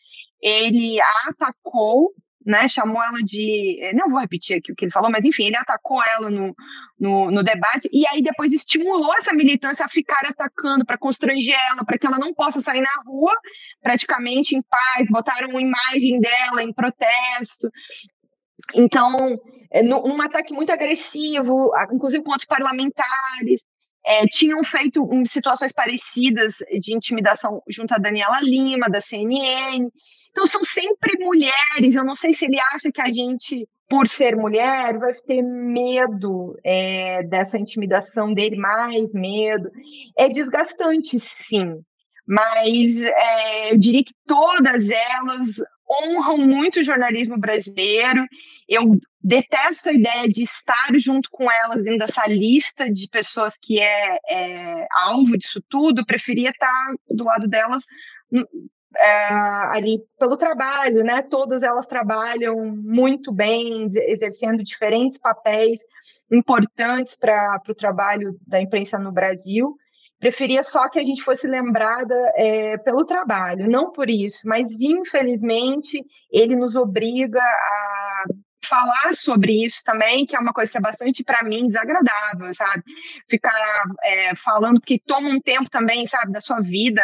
[0.41, 2.13] ele a atacou
[2.47, 3.77] né, chamou ela de.
[3.81, 6.55] Eh, não vou repetir aqui o que ele falou, mas enfim, ele atacou ela no,
[6.97, 11.83] no, no debate e aí depois estimulou essa militância a ficar atacando para constranger ela,
[11.83, 13.33] para que ela não possa sair na rua
[13.81, 15.07] praticamente em paz.
[15.09, 17.69] Botaram uma imagem dela em protesto.
[18.75, 19.15] Então,
[19.71, 23.61] eh, num ataque muito agressivo, inclusive com outros parlamentares.
[24.05, 29.89] É, tinham feito um, situações parecidas de intimidação junto a Daniela Lima, da CNN.
[30.29, 31.93] Então, são sempre mulheres.
[31.93, 36.55] Eu não sei se ele acha que a gente, por ser mulher, vai ter medo
[36.63, 39.69] é, dessa intimidação dele, mais medo.
[40.17, 41.81] É desgastante, sim.
[42.25, 45.49] Mas é, eu diria que todas elas
[45.89, 48.25] honram muito o jornalismo brasileiro.
[48.67, 53.79] Eu detesto a ideia de estar junto com elas dentro dessa lista de pessoas que
[53.79, 56.01] é, é alvo disso tudo.
[56.01, 57.83] Eu preferia estar do lado delas
[58.99, 59.27] é,
[59.73, 61.21] ali pelo trabalho, né?
[61.21, 65.79] Todas elas trabalham muito bem, exercendo diferentes papéis
[66.31, 69.75] importantes para o trabalho da imprensa no Brasil.
[70.19, 76.03] Preferia só que a gente fosse lembrada é, pelo trabalho, não por isso, mas infelizmente
[76.31, 78.23] ele nos obriga a
[78.65, 82.83] falar sobre isso também, que é uma coisa que é bastante, para mim, desagradável, sabe?
[83.29, 87.01] Ficar é, falando, que toma um tempo também, sabe, da sua vida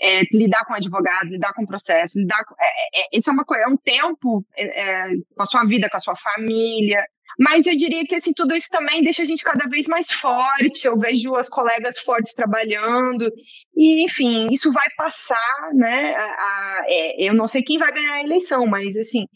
[0.00, 3.44] é, lidar com advogado, lidar com processo, lidar com, é, é, é, isso é uma
[3.44, 7.04] coisa, é um tempo é, é, com a sua vida, com a sua família.
[7.38, 10.86] Mas eu diria que assim, tudo isso também deixa a gente cada vez mais forte.
[10.86, 13.30] Eu vejo as colegas fortes trabalhando,
[13.76, 16.14] e enfim, isso vai passar, né?
[16.14, 16.82] A, a,
[17.18, 19.26] eu não sei quem vai ganhar a eleição, mas assim,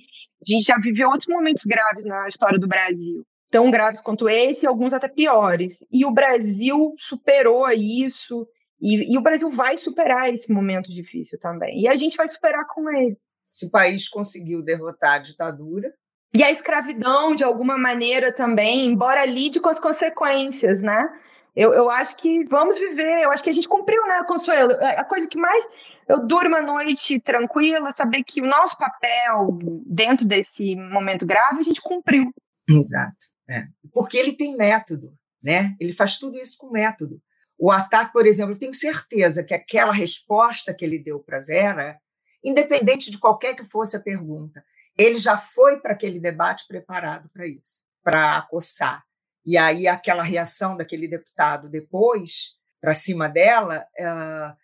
[0.42, 3.24] a gente já viveu outros momentos graves na história do Brasil.
[3.50, 5.74] tão graves quanto esse, alguns até piores.
[5.90, 8.46] E o Brasil superou isso,
[8.80, 11.80] e, e, o Brasil vai superar esse momento difícil também.
[11.80, 13.16] E a gente vai superar com ele.
[13.46, 15.88] Se o país conseguiu derrotar a ditadura.
[16.36, 21.08] E a escravidão, de alguma maneira, também, embora lide com as consequências, né?
[21.54, 24.72] Eu, eu acho que vamos viver, eu acho que a gente cumpriu, né, Consuelo?
[24.72, 25.64] É, a coisa que mais
[26.08, 29.56] eu durmo a noite tranquila, saber que o nosso papel
[29.86, 32.32] dentro desse momento grave a gente cumpriu.
[32.68, 33.28] Exato.
[33.48, 33.66] É.
[33.92, 35.76] Porque ele tem método, né?
[35.78, 37.20] Ele faz tudo isso com método.
[37.56, 41.96] O ataque, por exemplo, eu tenho certeza que aquela resposta que ele deu para Vera,
[42.42, 44.64] independente de qualquer que fosse a pergunta,
[44.96, 49.04] ele já foi para aquele debate preparado para isso, para acossar.
[49.44, 54.54] E aí aquela reação daquele deputado depois para cima dela, uh,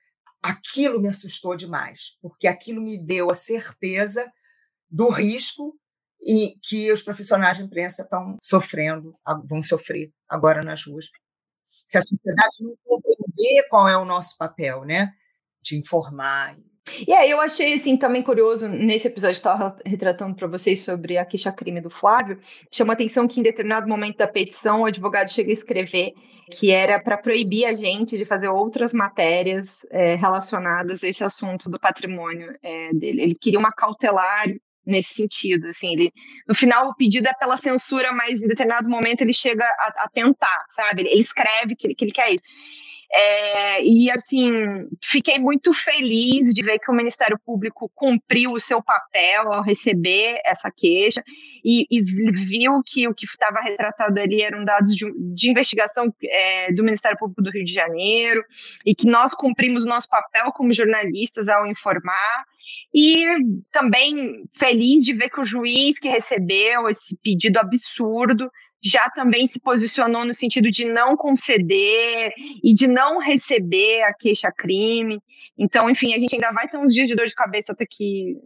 [0.43, 4.31] aquilo me assustou demais, porque aquilo me deu a certeza
[4.91, 5.74] do risco
[6.20, 9.16] e que os profissionais de imprensa estão sofrendo,
[9.47, 11.07] vão sofrer agora nas ruas.
[11.87, 15.12] Se a sociedade não compreender qual é o nosso papel, né,
[15.62, 16.59] de informar
[17.07, 21.18] e aí eu achei assim também curioso nesse episódio que estava retratando para vocês sobre
[21.18, 22.39] a queixa-crime do Flávio,
[22.72, 26.14] chama atenção que em determinado momento da petição o advogado chega a escrever
[26.51, 31.70] que era para proibir a gente de fazer outras matérias é, relacionadas a esse assunto
[31.70, 33.22] do patrimônio é, dele.
[33.22, 34.47] Ele queria uma cautelar
[34.85, 36.12] nesse sentido, assim, ele,
[36.49, 40.09] no final o pedido é pela censura, mas em determinado momento ele chega a, a
[40.09, 41.03] tentar, sabe?
[41.03, 42.43] Ele escreve que, que ele quer isso.
[43.13, 48.81] É, e assim, fiquei muito feliz de ver que o Ministério Público cumpriu o seu
[48.81, 51.23] papel ao receber essa queixa
[51.65, 56.73] e, e viu que o que estava retratado ali eram dados de, de investigação é,
[56.73, 58.45] do Ministério Público do Rio de Janeiro
[58.87, 62.45] e que nós cumprimos nosso papel como jornalistas ao informar.
[62.95, 63.25] E
[63.73, 68.49] também feliz de ver que o juiz que recebeu esse pedido absurdo
[68.83, 75.20] já também se posicionou no sentido de não conceder e de não receber a queixa-crime.
[75.59, 78.37] Então, enfim, a gente ainda vai ter uns dias de dor de cabeça até que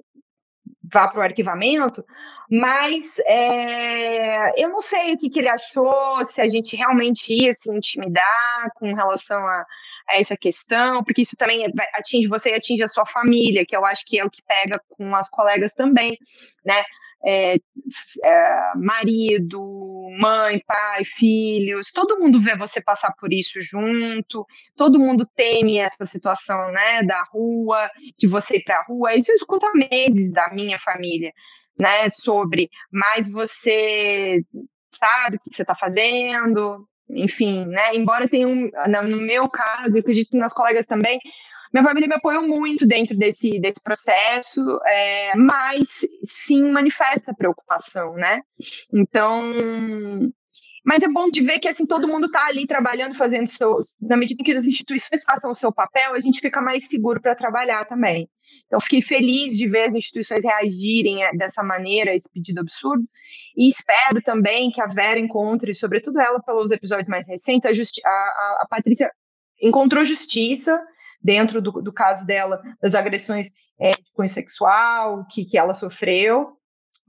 [0.93, 2.05] vá para o arquivamento,
[2.51, 7.57] mas é, eu não sei o que, que, ele achou, se a gente realmente ia
[7.61, 9.65] se intimidar com relação a,
[10.11, 11.65] a essa questão, porque isso também
[11.95, 14.81] atinge você e atinge a sua família, que eu acho que é o que pega
[14.91, 16.19] com as colegas também,
[16.65, 16.83] né?
[17.27, 17.57] É,
[18.25, 19.61] é, marido,
[20.21, 24.47] mãe, pai, filhos, todo mundo vê você passar por isso junto,
[24.77, 29.15] todo mundo teme essa situação, né, da rua, de você ir para a rua.
[29.15, 31.33] Isso eu escuto há meses da minha família,
[31.81, 34.43] né, sobre, mas você
[34.93, 38.71] sabe o que você está fazendo, enfim, né, embora tenha um,
[39.09, 41.19] no meu caso, eu acredito nas colegas também,
[41.75, 45.85] minha família me apoiou muito dentro desse, desse processo, é, mas
[46.47, 48.43] sim manifesta preocupação, né?
[48.93, 49.53] Então,
[50.87, 54.17] mas é bom de ver que assim todo mundo está ali trabalhando, fazendo seu, na
[54.17, 57.85] medida que as instituições façam o seu papel, a gente fica mais seguro para trabalhar
[57.87, 58.29] também.
[58.67, 63.03] Então fiquei feliz de ver as instituições reagirem é, dessa maneira a esse pedido absurdo
[63.57, 67.69] e espero também que a Vera encontre, sobretudo ela pelos episódios mais recentes,
[68.05, 69.11] a, a, a Patrícia
[69.61, 70.81] encontrou justiça
[71.25, 73.49] dentro do, do caso dela, das agressões
[73.81, 76.53] é, de sexual que, que ela sofreu.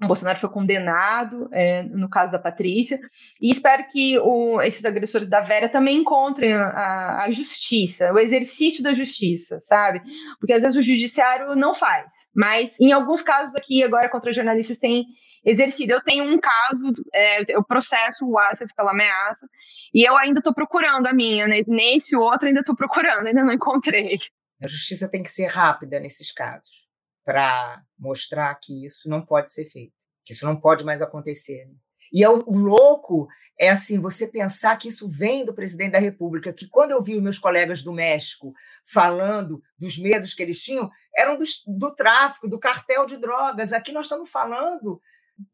[0.01, 2.99] O Bolsonaro foi condenado é, no caso da Patrícia,
[3.41, 8.83] e espero que o, esses agressores da Vera também encontrem a, a, justiça, o exercício
[8.83, 10.01] da justiça, sabe?
[10.37, 12.05] Porque às vezes o judiciário não faz,
[12.35, 15.05] mas em alguns casos aqui, agora contra jornalistas, tem
[15.45, 15.93] exercido.
[15.93, 19.47] Eu tenho um caso, é, eu processo o ASEF pela ameaça,
[19.93, 21.61] e eu ainda estou procurando a minha, né?
[21.67, 24.19] nesse outro ainda estou procurando, ainda não encontrei.
[24.61, 26.87] A justiça tem que ser rápida nesses casos,
[27.23, 29.93] para mostrar que isso não pode ser feito,
[30.25, 31.65] que isso não pode mais acontecer.
[31.65, 31.75] Né?
[32.11, 33.27] E é o, o, louco
[33.59, 37.15] é assim, você pensar que isso vem do presidente da República, que quando eu vi
[37.15, 38.53] os meus colegas do México
[38.85, 43.73] falando dos medos que eles tinham, eram do, do tráfico, do cartel de drogas.
[43.73, 45.01] Aqui nós estamos falando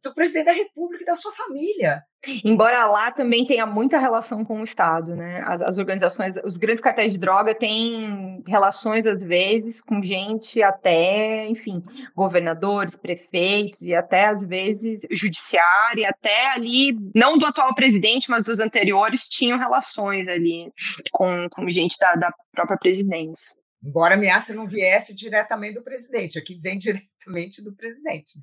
[0.04, 2.04] do presidente da República e da sua família.
[2.46, 5.42] Embora lá também tenha muita relação com o Estado, né?
[5.44, 11.48] As, as, organizações, os grandes cartéis de droga têm relações, às vezes, com gente até,
[11.48, 11.82] enfim,
[12.16, 18.44] governadores, prefeitos e até, às vezes, judiciário, e até ali, não do atual presidente, mas
[18.44, 20.72] dos anteriores, tinham relações ali
[21.12, 23.56] com, com gente da, da própria presidência.
[23.84, 26.78] Embora a ameaça não viesse diretamente do presidente, aqui vem
[27.26, 28.40] diretamente do presidente